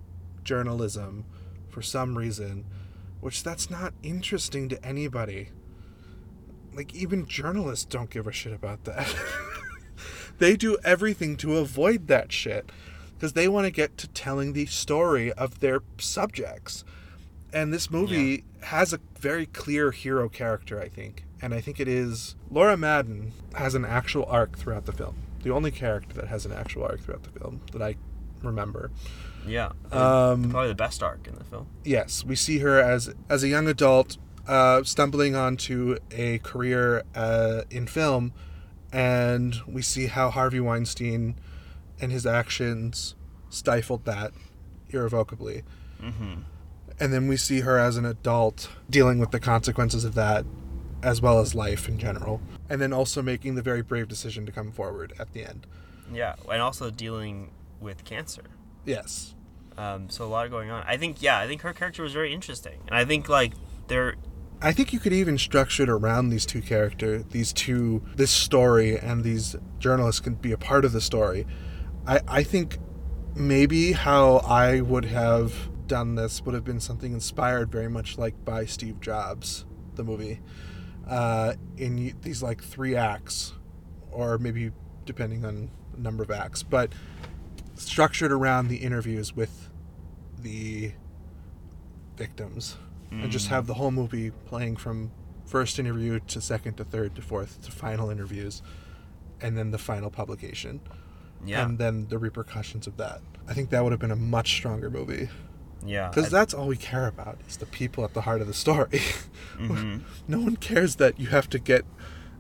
journalism 0.45 1.25
for 1.69 1.81
some 1.83 2.19
reason, 2.19 2.67
which 3.23 3.45
that's 3.45 3.71
not 3.71 3.95
interesting 4.03 4.69
to 4.69 4.85
anybody. 4.85 5.51
Like 6.75 6.93
even 6.93 7.25
journalists 7.25 7.85
don't 7.85 8.11
give 8.11 8.27
a 8.27 8.33
shit 8.33 8.53
about 8.53 8.83
that. 8.85 9.15
they 10.39 10.57
do 10.57 10.77
everything 10.85 11.37
to 11.37 11.59
avoid 11.59 12.09
that 12.09 12.33
shit 12.33 12.71
because 13.15 13.35
they 13.35 13.47
want 13.47 13.67
to 13.67 13.71
get 13.71 13.97
to 13.99 14.09
telling 14.09 14.53
the 14.53 14.67
story 14.67 15.33
of 15.35 15.61
their 15.61 15.83
subjects. 15.99 16.85
And 17.53 17.73
this 17.73 17.93
movie 17.93 18.43
has 18.63 18.93
a 18.93 18.99
very 19.21 19.47
clear 19.47 19.93
hero 19.93 20.29
character, 20.29 20.81
I 20.81 20.89
think. 20.89 21.23
And 21.41 21.55
I 21.55 21.61
think 21.61 21.79
it 21.79 21.87
is 21.87 22.35
Laura 22.51 22.77
Madden 22.77 23.35
has 23.55 23.77
an 23.77 23.85
actual 23.85 24.25
arc 24.25 24.59
throughout 24.59 24.87
the 24.87 24.93
film. 24.93 25.15
The 25.45 25.51
only 25.51 25.71
character 25.71 26.15
that 26.15 26.27
has 26.27 26.45
an 26.45 26.53
actual 26.53 26.83
arc 26.83 27.03
throughout 27.03 27.23
the 27.23 27.39
film 27.39 27.61
that 27.71 27.83
I 27.83 27.95
remember. 28.43 28.91
Yeah, 29.47 29.73
Um, 29.91 30.51
probably 30.51 30.69
the 30.69 30.75
best 30.77 31.03
arc 31.03 31.27
in 31.27 31.35
the 31.35 31.45
film. 31.45 31.67
yes, 31.85 32.25
we 32.25 32.37
see 32.37 32.59
her 32.59 32.79
as 32.81 33.13
as 33.29 33.43
a 33.43 33.49
young 33.49 33.67
adult 33.67 34.17
uh, 34.47 34.83
stumbling 34.85 35.35
onto 35.35 35.97
a 36.13 36.39
career 36.39 37.03
uh, 37.15 37.63
in 37.71 37.87
film, 37.87 38.33
and 38.93 39.57
we 39.67 39.83
see 39.83 40.07
how 40.07 40.31
Harvey 40.31 40.61
Weinstein 40.61 41.35
and 42.01 42.13
his 42.13 42.27
actions 42.27 43.15
stifled 43.51 44.05
that 44.05 44.33
irrevocably. 44.91 45.63
Mm-hmm. 46.01 46.43
And 47.01 47.13
then 47.13 47.27
we 47.27 47.37
see 47.37 47.61
her 47.61 47.79
as 47.79 47.97
an 47.97 48.05
adult 48.05 48.69
dealing 48.91 49.19
with 49.19 49.31
the 49.33 49.41
consequences 49.41 50.05
of 50.05 50.15
that, 50.15 50.45
as 51.03 51.21
well 51.21 51.41
as 51.41 51.55
life 51.55 51.89
in 51.89 51.99
general. 51.99 52.41
And 52.69 52.81
then 52.81 52.93
also 52.93 53.23
making 53.23 53.55
the 53.57 53.63
very 53.63 53.83
brave 53.83 54.09
decision 54.09 54.47
to 54.47 54.53
come 54.53 54.71
forward 54.71 55.13
at 55.19 55.33
the 55.33 55.45
end. 55.45 55.67
Yeah, 56.13 56.35
and 56.51 56.61
also 56.63 56.91
dealing 56.91 57.51
with 57.83 58.05
cancer. 58.05 58.45
Yes. 58.85 59.35
Um, 59.77 60.11
so 60.11 60.25
a 60.25 60.27
lot 60.27 60.51
going 60.51 60.71
on. 60.71 60.85
I 60.87 60.97
think 60.97 61.23
yeah, 61.23 61.39
I 61.39 61.47
think 61.47 61.63
her 61.63 61.73
character 61.73 62.03
was 62.03 62.13
very 62.13 62.33
interesting, 62.33 62.81
and 62.87 62.97
I 62.97 63.05
think 63.05 63.29
like 63.29 63.53
there 63.89 64.17
I 64.65 64.71
think 64.71 64.93
you 64.93 65.01
could 65.01 65.13
even 65.13 65.39
structure 65.39 65.83
it 65.83 65.89
around 65.89 66.29
these 66.29 66.47
two 66.47 66.63
characters, 66.63 67.25
these 67.31 67.53
two, 67.53 68.01
this 68.15 68.31
story, 68.31 68.97
and 68.97 69.25
these 69.25 69.57
journalists 69.81 70.21
can 70.21 70.35
be 70.35 70.53
a 70.53 70.57
part 70.57 70.85
of 70.85 70.93
the 70.93 71.01
story. 71.01 71.47
I, 72.07 72.21
I 72.29 72.43
think 72.45 72.79
maybe 73.35 73.91
how 73.91 74.37
I 74.37 74.81
would 74.81 75.07
have 75.07 75.53
done 75.89 76.15
this 76.15 76.43
would 76.43 76.55
have 76.55 76.63
been 76.63 76.79
something 76.79 77.13
inspired 77.13 77.73
very 77.73 77.91
much 77.91 78.19
like 78.19 78.45
by 78.45 78.65
Steve 78.65 79.01
Jobs, 79.01 79.65
the 79.97 80.05
movie, 80.05 80.41
uh, 81.09 81.55
in 81.77 82.15
these 82.23 82.41
like 82.41 82.63
three 82.63 82.95
acts, 82.95 83.55
or 84.13 84.39
maybe 84.39 84.71
depending 85.05 85.45
on 85.45 85.73
number 85.99 86.23
of 86.23 86.31
acts, 86.31 86.63
but 86.63 86.93
structured 87.75 88.33
around 88.33 88.69
the 88.69 88.77
interviews 88.77 89.35
with 89.35 89.69
the 90.41 90.93
victims 92.17 92.77
and 93.11 93.31
just 93.31 93.49
have 93.49 93.67
the 93.67 93.75
whole 93.75 93.91
movie 93.91 94.31
playing 94.47 94.75
from 94.75 95.11
first 95.45 95.79
interview 95.79 96.19
to 96.29 96.41
second 96.41 96.79
to 96.79 96.85
third 96.85 97.15
to 97.15 97.21
fourth 97.21 97.61
to 97.63 97.71
final 97.71 98.09
interviews 98.09 98.63
and 99.43 99.57
then 99.59 99.71
the 99.71 99.77
final 99.77 100.09
publication. 100.11 100.81
Yeah. 101.45 101.63
And 101.67 101.77
then 101.79 102.07
the 102.09 102.19
repercussions 102.19 102.87
of 102.87 102.97
that. 102.97 103.21
I 103.47 103.53
think 103.53 103.69
that 103.69 103.83
would 103.83 103.93
have 103.93 104.01
been 104.01 104.11
a 104.13 104.17
much 104.17 104.53
stronger 104.55 104.89
movie. 104.91 105.29
Yeah 105.85 106.09
because 106.09 106.31
that's 106.31 106.55
all 106.55 106.69
we 106.69 106.77
care 106.79 107.07
about 107.07 107.39
is 107.47 107.59
the 107.59 107.67
people 107.67 108.03
at 108.05 108.15
the 108.15 108.23
heart 108.23 108.41
of 108.41 108.47
the 108.47 108.55
story. 108.55 109.01
Mhm. 109.59 110.03
no 110.27 110.39
one 110.41 110.57
cares 110.57 110.97
that 110.97 111.21
you 111.21 111.27
have 111.27 111.51
to 111.51 111.59
get 111.59 111.85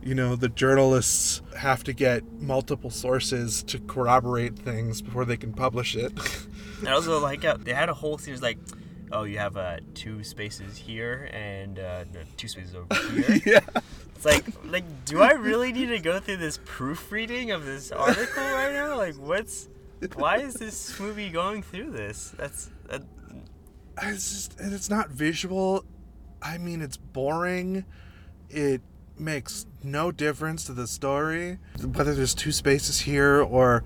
you 0.02 0.14
know 0.14 0.34
the 0.36 0.48
journalists 0.48 1.42
have 1.56 1.84
to 1.84 1.92
get 1.92 2.24
multiple 2.40 2.90
sources 2.90 3.62
to 3.62 3.78
corroborate 3.80 4.58
things 4.58 5.00
before 5.02 5.24
they 5.24 5.36
can 5.36 5.52
publish 5.52 5.94
it 5.96 6.12
And 6.80 6.88
also 6.88 7.20
like 7.20 7.44
uh, 7.44 7.58
they 7.60 7.72
had 7.72 7.88
a 7.88 7.94
whole 7.94 8.18
series 8.18 8.42
like, 8.42 8.58
oh 9.12 9.22
you 9.22 9.38
have 9.38 9.56
uh, 9.56 9.76
two 9.94 10.24
spaces 10.24 10.76
here 10.76 11.30
and 11.32 11.78
uh, 11.78 12.04
no, 12.12 12.20
two 12.36 12.48
spaces 12.48 12.74
over 12.74 12.92
here. 13.12 13.40
yeah 13.46 13.80
It's 14.16 14.24
like 14.24 14.44
like 14.64 15.04
do 15.04 15.22
I 15.22 15.32
really 15.32 15.72
need 15.72 15.86
to 15.86 16.00
go 16.00 16.18
through 16.18 16.38
this 16.38 16.58
proofreading 16.64 17.52
of 17.52 17.64
this 17.64 17.92
article 17.92 18.42
right 18.42 18.72
now? 18.72 18.96
Like 18.96 19.14
what's 19.14 19.68
why 20.16 20.38
is 20.38 20.54
this 20.54 20.98
movie 20.98 21.30
going 21.30 21.62
through 21.62 21.90
this? 21.92 22.34
That's 22.36 22.70
that, 22.88 23.02
it's 24.02 24.30
just 24.32 24.58
and 24.60 24.72
it's 24.72 24.90
not 24.90 25.10
visual 25.10 25.84
i 26.40 26.58
mean 26.58 26.80
it's 26.82 26.96
boring 26.96 27.84
it 28.50 28.80
makes 29.18 29.66
no 29.82 30.10
difference 30.12 30.64
to 30.64 30.72
the 30.72 30.86
story. 30.86 31.58
Whether 31.82 32.14
there's 32.14 32.34
two 32.34 32.52
spaces 32.52 33.00
here 33.00 33.40
or 33.40 33.84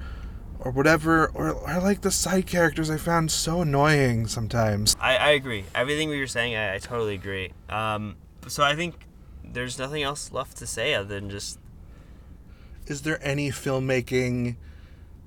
or 0.59 0.71
whatever, 0.71 1.29
or, 1.29 1.53
or 1.53 1.81
like 1.81 2.01
the 2.01 2.11
side 2.11 2.47
characters 2.47 2.91
I 2.91 2.97
found 2.97 3.31
so 3.31 3.61
annoying 3.61 4.27
sometimes. 4.27 4.97
I, 4.99 5.17
I 5.17 5.31
agree. 5.31 5.65
Everything 5.75 6.09
we 6.09 6.19
were 6.19 6.27
saying, 6.27 6.57
I, 6.57 6.75
I 6.75 6.79
totally 6.79 7.15
agree. 7.15 7.53
Um, 7.69 8.17
so 8.49 8.65
I 8.65 8.75
think 8.75 8.95
there's 9.45 9.79
nothing 9.79 10.03
else 10.03 10.33
left 10.33 10.57
to 10.59 10.67
say 10.67 10.95
other 10.95 11.09
than 11.09 11.31
just 11.31 11.59
Is 12.87 13.03
there 13.03 13.19
any 13.23 13.51
filmmaking 13.51 14.57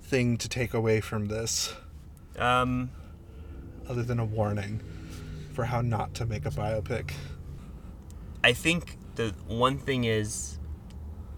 thing 0.02 0.38
to 0.38 0.50
take 0.50 0.74
away 0.74 1.00
from 1.00 1.28
this 1.28 1.74
um, 2.38 2.90
other 3.88 4.04
than 4.04 4.20
a 4.20 4.26
warning 4.26 4.82
for 5.54 5.66
how 5.66 5.82
not 5.82 6.14
to 6.16 6.26
make 6.26 6.46
a 6.46 6.52
biopic? 6.52 7.12
I 8.44 8.54
think 8.54 8.98
the 9.20 9.34
one 9.48 9.78
thing 9.78 10.06
is 10.06 10.58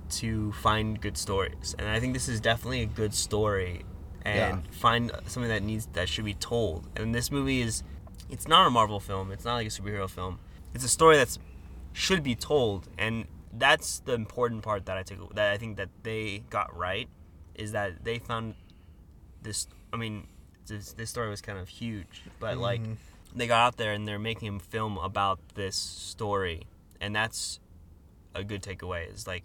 to 0.09 0.51
find 0.53 1.01
good 1.01 1.17
stories, 1.17 1.75
and 1.79 1.87
I 1.87 1.99
think 1.99 2.13
this 2.13 2.27
is 2.29 2.39
definitely 2.39 2.81
a 2.81 2.85
good 3.01 3.13
story, 3.13 3.81
and 4.23 4.37
Yeah. 4.63 4.71
find 4.71 5.11
something 5.25 5.49
that 5.49 5.63
needs 5.63 5.87
that 5.93 6.07
should 6.07 6.25
be 6.25 6.35
told. 6.35 6.87
And 6.95 7.15
this 7.15 7.31
movie 7.31 7.61
is, 7.61 7.81
it's 8.29 8.47
not 8.47 8.67
a 8.67 8.69
Marvel 8.69 8.99
film. 8.99 9.31
It's 9.31 9.45
not 9.45 9.55
like 9.55 9.67
a 9.67 9.69
superhero 9.71 10.07
film. 10.09 10.37
It's 10.75 10.83
a 10.83 10.89
story 10.89 11.15
that's 11.17 11.39
should 11.93 12.21
be 12.23 12.35
told, 12.35 12.87
and 12.99 13.25
that's 13.51 13.99
the 13.99 14.13
important 14.13 14.61
part 14.63 14.85
that 14.85 14.97
I 14.97 15.03
took 15.03 15.33
that 15.35 15.51
I 15.51 15.57
think 15.57 15.77
that 15.77 15.89
they 16.03 16.43
got 16.49 16.75
right 16.77 17.09
is 17.55 17.71
that 17.71 18.03
they 18.05 18.19
found 18.19 18.53
this. 19.41 19.67
I 19.91 19.97
mean, 19.97 20.27
this, 20.67 20.93
this 20.93 21.09
story 21.09 21.29
was 21.29 21.41
kind 21.41 21.57
of 21.57 21.67
huge, 21.67 22.21
but 22.39 22.57
like 22.57 22.81
Mhm. 22.81 22.97
they 23.35 23.47
got 23.47 23.59
out 23.65 23.77
there 23.77 23.91
and 23.91 24.07
they're 24.07 24.19
making 24.31 24.55
a 24.55 24.59
film 24.59 24.97
about 24.97 25.39
this 25.55 25.75
story, 25.75 26.67
and 27.01 27.15
that's 27.15 27.59
a 28.35 28.43
good 28.43 28.61
takeaway. 28.61 29.11
Is 29.13 29.27
like 29.27 29.43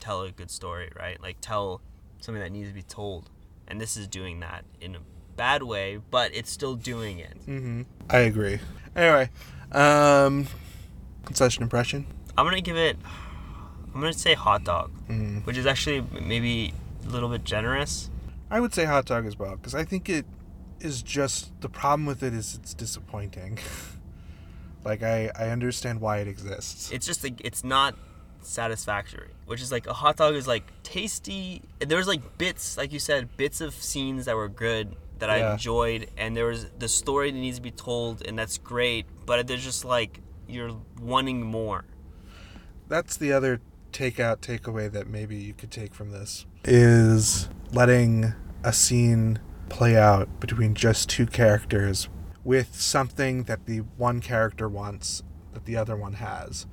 tell 0.00 0.22
a 0.22 0.30
good 0.30 0.50
story, 0.50 0.90
right? 0.98 1.20
Like 1.22 1.36
tell 1.40 1.80
something 2.20 2.42
that 2.42 2.52
needs 2.52 2.68
to 2.68 2.74
be 2.74 2.82
told, 2.82 3.30
and 3.68 3.80
this 3.80 3.96
is 3.96 4.06
doing 4.08 4.40
that 4.40 4.64
in 4.80 4.94
a 4.96 5.00
bad 5.36 5.62
way, 5.62 5.98
but 6.10 6.34
it's 6.34 6.50
still 6.50 6.74
doing 6.76 7.18
it. 7.18 7.36
Mm-hmm. 7.46 7.82
I 8.08 8.18
agree. 8.18 8.60
Anyway, 8.94 9.30
um, 9.72 10.46
such 11.32 11.56
an 11.56 11.62
impression. 11.64 12.06
I'm 12.36 12.44
gonna 12.46 12.60
give 12.60 12.76
it. 12.76 12.96
I'm 13.94 14.00
gonna 14.00 14.12
say 14.12 14.34
hot 14.34 14.64
dog, 14.64 14.90
Mm. 15.08 15.44
which 15.46 15.56
is 15.56 15.66
actually 15.66 16.04
maybe 16.20 16.72
a 17.06 17.08
little 17.08 17.28
bit 17.28 17.44
generous. 17.44 18.10
I 18.50 18.60
would 18.60 18.74
say 18.74 18.84
hot 18.84 19.04
dog 19.06 19.26
as 19.26 19.38
well 19.38 19.56
because 19.56 19.74
I 19.74 19.84
think 19.84 20.08
it 20.08 20.26
is 20.80 21.02
just 21.02 21.52
the 21.60 21.68
problem 21.68 22.04
with 22.06 22.22
it 22.22 22.34
is 22.34 22.54
it's 22.56 22.74
disappointing. 22.74 23.58
like 24.84 25.02
I 25.02 25.30
I 25.34 25.48
understand 25.48 26.00
why 26.00 26.18
it 26.18 26.28
exists. 26.28 26.90
It's 26.92 27.06
just 27.06 27.22
like 27.24 27.40
it's 27.44 27.64
not 27.64 27.96
satisfactory, 28.42 29.30
which 29.46 29.60
is 29.62 29.72
like 29.72 29.86
a 29.86 29.92
hot 29.92 30.16
dog 30.16 30.34
is 30.34 30.46
like 30.46 30.64
tasty. 30.82 31.62
There 31.80 31.98
was 31.98 32.06
like 32.06 32.38
bits, 32.38 32.76
like 32.76 32.92
you 32.92 32.98
said, 32.98 33.36
bits 33.36 33.60
of 33.60 33.74
scenes 33.74 34.26
that 34.26 34.36
were 34.36 34.48
good 34.48 34.96
that 35.18 35.30
I 35.30 35.38
Yeah. 35.38 35.52
enjoyed, 35.52 36.10
and 36.16 36.36
there 36.36 36.46
was 36.46 36.66
the 36.78 36.88
story 36.88 37.30
that 37.30 37.38
needs 37.38 37.56
to 37.56 37.62
be 37.62 37.70
told, 37.70 38.26
and 38.26 38.38
that's 38.38 38.58
great. 38.58 39.06
But 39.26 39.46
there's 39.46 39.64
just 39.64 39.84
like 39.84 40.20
you're 40.46 40.76
wanting 41.00 41.42
more. 41.42 41.84
That's 42.88 43.16
the 43.16 43.32
other 43.32 43.60
takeout 43.92 44.38
takeaway 44.38 44.90
that 44.92 45.06
maybe 45.06 45.36
you 45.36 45.54
could 45.54 45.70
take 45.70 45.94
from 45.94 46.10
this 46.10 46.46
is 46.64 47.48
letting 47.72 48.34
a 48.62 48.72
scene 48.72 49.38
play 49.68 49.96
out 49.96 50.40
between 50.40 50.74
just 50.74 51.08
two 51.08 51.26
characters 51.26 52.08
with 52.44 52.78
something 52.80 53.44
that 53.44 53.66
the 53.66 53.78
one 53.96 54.20
character 54.20 54.68
wants 54.68 55.22
that 55.52 55.64
the 55.64 55.76
other 55.76 55.96
one 55.96 56.14
has 56.14 56.66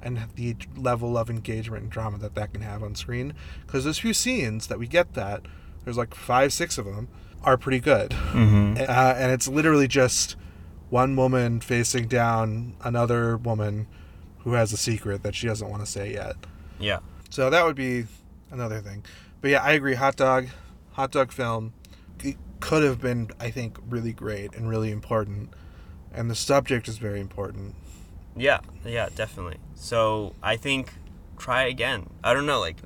and 0.00 0.18
the 0.36 0.54
level 0.76 1.18
of 1.18 1.28
engagement 1.28 1.82
and 1.82 1.90
drama 1.90 2.16
that 2.18 2.34
that 2.36 2.52
can 2.52 2.62
have 2.62 2.82
on 2.82 2.94
screen 2.94 3.34
because 3.66 3.84
those 3.84 3.98
few 3.98 4.14
scenes 4.14 4.68
that 4.68 4.78
we 4.78 4.86
get 4.86 5.14
that 5.14 5.42
there's 5.84 5.96
like 5.96 6.14
five 6.14 6.52
six 6.52 6.78
of 6.78 6.84
them 6.84 7.08
are 7.42 7.56
pretty 7.56 7.80
good 7.80 8.10
Mm-hmm. 8.10 8.76
uh, 8.78 9.14
and 9.16 9.32
it's 9.32 9.48
literally 9.48 9.88
just 9.88 10.36
one 10.90 11.16
woman 11.16 11.60
facing 11.60 12.06
down 12.08 12.74
another 12.82 13.36
woman 13.36 13.86
who 14.38 14.52
has 14.52 14.72
a 14.72 14.76
secret 14.76 15.22
that 15.22 15.34
she 15.34 15.46
doesn't 15.46 15.68
want 15.68 15.84
to 15.84 15.90
say 15.90 16.12
yet. 16.12 16.36
Yeah. 16.78 17.00
So 17.28 17.50
that 17.50 17.64
would 17.66 17.76
be 17.76 18.06
another 18.50 18.80
thing. 18.80 19.04
But 19.42 19.50
yeah, 19.50 19.62
I 19.62 19.72
agree. 19.72 19.94
Hot 19.94 20.16
dog, 20.16 20.46
hot 20.92 21.10
dog 21.10 21.30
film, 21.32 21.74
could 22.60 22.82
have 22.82 23.00
been, 23.00 23.30
I 23.40 23.50
think, 23.50 23.78
really 23.88 24.12
great 24.12 24.54
and 24.54 24.68
really 24.68 24.90
important, 24.90 25.50
and 26.12 26.30
the 26.30 26.34
subject 26.34 26.88
is 26.88 26.98
very 26.98 27.20
important. 27.20 27.74
Yeah, 28.36 28.60
yeah, 28.84 29.08
definitely. 29.14 29.58
So 29.74 30.34
I 30.42 30.56
think 30.56 30.92
try 31.38 31.64
again. 31.64 32.10
I 32.22 32.34
don't 32.34 32.46
know, 32.46 32.60
like 32.60 32.76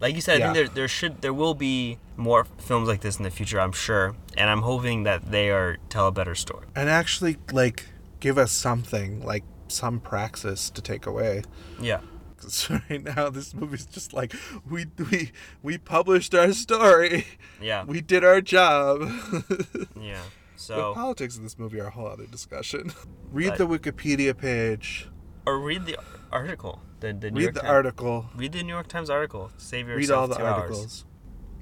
like 0.00 0.14
you 0.14 0.20
said, 0.20 0.40
I 0.40 0.44
think 0.44 0.54
there 0.54 0.68
there 0.68 0.88
should 0.88 1.20
there 1.20 1.34
will 1.34 1.54
be 1.54 1.98
more 2.16 2.44
films 2.44 2.88
like 2.88 3.00
this 3.00 3.16
in 3.16 3.22
the 3.22 3.30
future, 3.30 3.60
I'm 3.60 3.72
sure. 3.72 4.14
And 4.36 4.48
I'm 4.50 4.62
hoping 4.62 5.02
that 5.04 5.30
they 5.30 5.50
are 5.50 5.78
tell 5.88 6.06
a 6.06 6.12
better 6.12 6.34
story. 6.34 6.66
And 6.76 6.88
actually, 6.88 7.36
like, 7.52 7.86
give 8.20 8.38
us 8.38 8.52
something 8.52 9.24
like 9.24 9.44
some 9.68 10.00
praxis 10.00 10.70
to 10.70 10.82
take 10.82 11.06
away. 11.06 11.42
Yeah. 11.80 12.00
right 12.90 13.02
now, 13.02 13.30
this 13.30 13.54
movie's 13.54 13.86
just 13.86 14.12
like 14.12 14.34
we 14.68 14.86
we 15.10 15.32
we 15.62 15.78
published 15.78 16.34
our 16.34 16.52
story. 16.52 17.26
Yeah. 17.60 17.84
We 17.84 18.00
did 18.00 18.24
our 18.24 18.40
job. 18.40 19.02
Yeah. 20.00 20.22
So 20.56 20.76
the 20.76 20.94
politics 20.94 21.36
of 21.36 21.42
this 21.42 21.58
movie 21.58 21.80
are 21.80 21.86
a 21.86 21.90
whole 21.90 22.06
other 22.06 22.26
discussion. 22.26 22.92
Read 23.32 23.56
the 23.56 23.66
Wikipedia 23.66 24.36
page. 24.36 25.08
or 25.46 25.58
read 25.58 25.86
the 25.86 25.96
article. 26.30 26.82
The 27.00 27.12
the 27.14 27.30
New 27.30 27.38
Read 27.38 27.42
York 27.44 27.54
the 27.54 27.60
Times. 27.60 27.70
article. 27.70 28.26
Read 28.36 28.52
the 28.52 28.62
New 28.62 28.72
York 28.74 28.88
Times 28.88 29.08
article. 29.08 29.50
Save 29.56 29.88
yourself 29.88 30.00
Read 30.00 30.10
all 30.14 30.28
the 30.28 30.44
articles. 30.44 31.04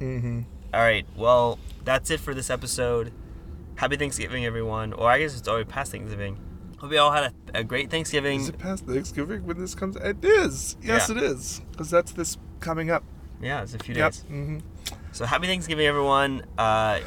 Mm-hmm. 0.00 0.40
All 0.74 0.80
right. 0.80 1.06
Well, 1.16 1.58
that's 1.84 2.10
it 2.10 2.18
for 2.20 2.34
this 2.34 2.50
episode. 2.50 3.12
Happy 3.76 3.96
Thanksgiving, 3.96 4.44
everyone. 4.44 4.92
Or 4.92 5.08
I 5.08 5.20
guess 5.20 5.38
it's 5.38 5.46
already 5.48 5.68
past 5.68 5.92
Thanksgiving. 5.92 6.38
Hope 6.78 6.92
you 6.92 6.98
all 6.98 7.10
had 7.12 7.32
a, 7.54 7.58
a 7.60 7.64
great 7.64 7.90
Thanksgiving. 7.90 8.40
Is 8.40 8.48
it 8.50 8.58
past 8.58 8.86
Thanksgiving 8.86 9.44
when 9.46 9.58
this 9.58 9.74
comes? 9.74 9.96
It 9.96 10.24
is. 10.24 10.76
Yes, 10.82 11.08
Yeah. 11.08 11.16
it 11.16 11.22
is. 11.22 11.60
Because 11.72 11.90
that's 11.90 12.12
this 12.12 12.38
coming 12.60 12.90
up. 12.90 13.02
Yeah, 13.40 13.62
it's 13.62 13.74
a 13.74 13.78
few 13.78 13.94
days. 13.94 14.00
Yep. 14.00 14.12
days. 14.12 14.22
hmm 14.28 14.58
So 15.12 15.24
happy 15.24 15.46
Thanksgiving, 15.46 15.86
everyone. 15.86 16.42
Uh, 16.58 17.00
I 17.00 17.02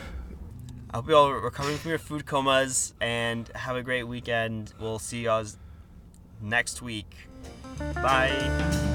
hope 0.94 1.08
you 1.08 1.16
all 1.16 1.28
are 1.30 1.40
recovering 1.40 1.78
from 1.78 1.90
your 1.90 2.00
food 2.00 2.26
comas 2.26 2.94
and 3.00 3.48
have 3.56 3.78
a 3.78 3.82
great 3.84 4.04
weekend. 4.04 4.74
We'll 4.80 5.00
see 5.00 5.24
y'all 5.24 5.46
next 6.42 6.82
week. 6.82 7.16
Bye. 7.96 8.91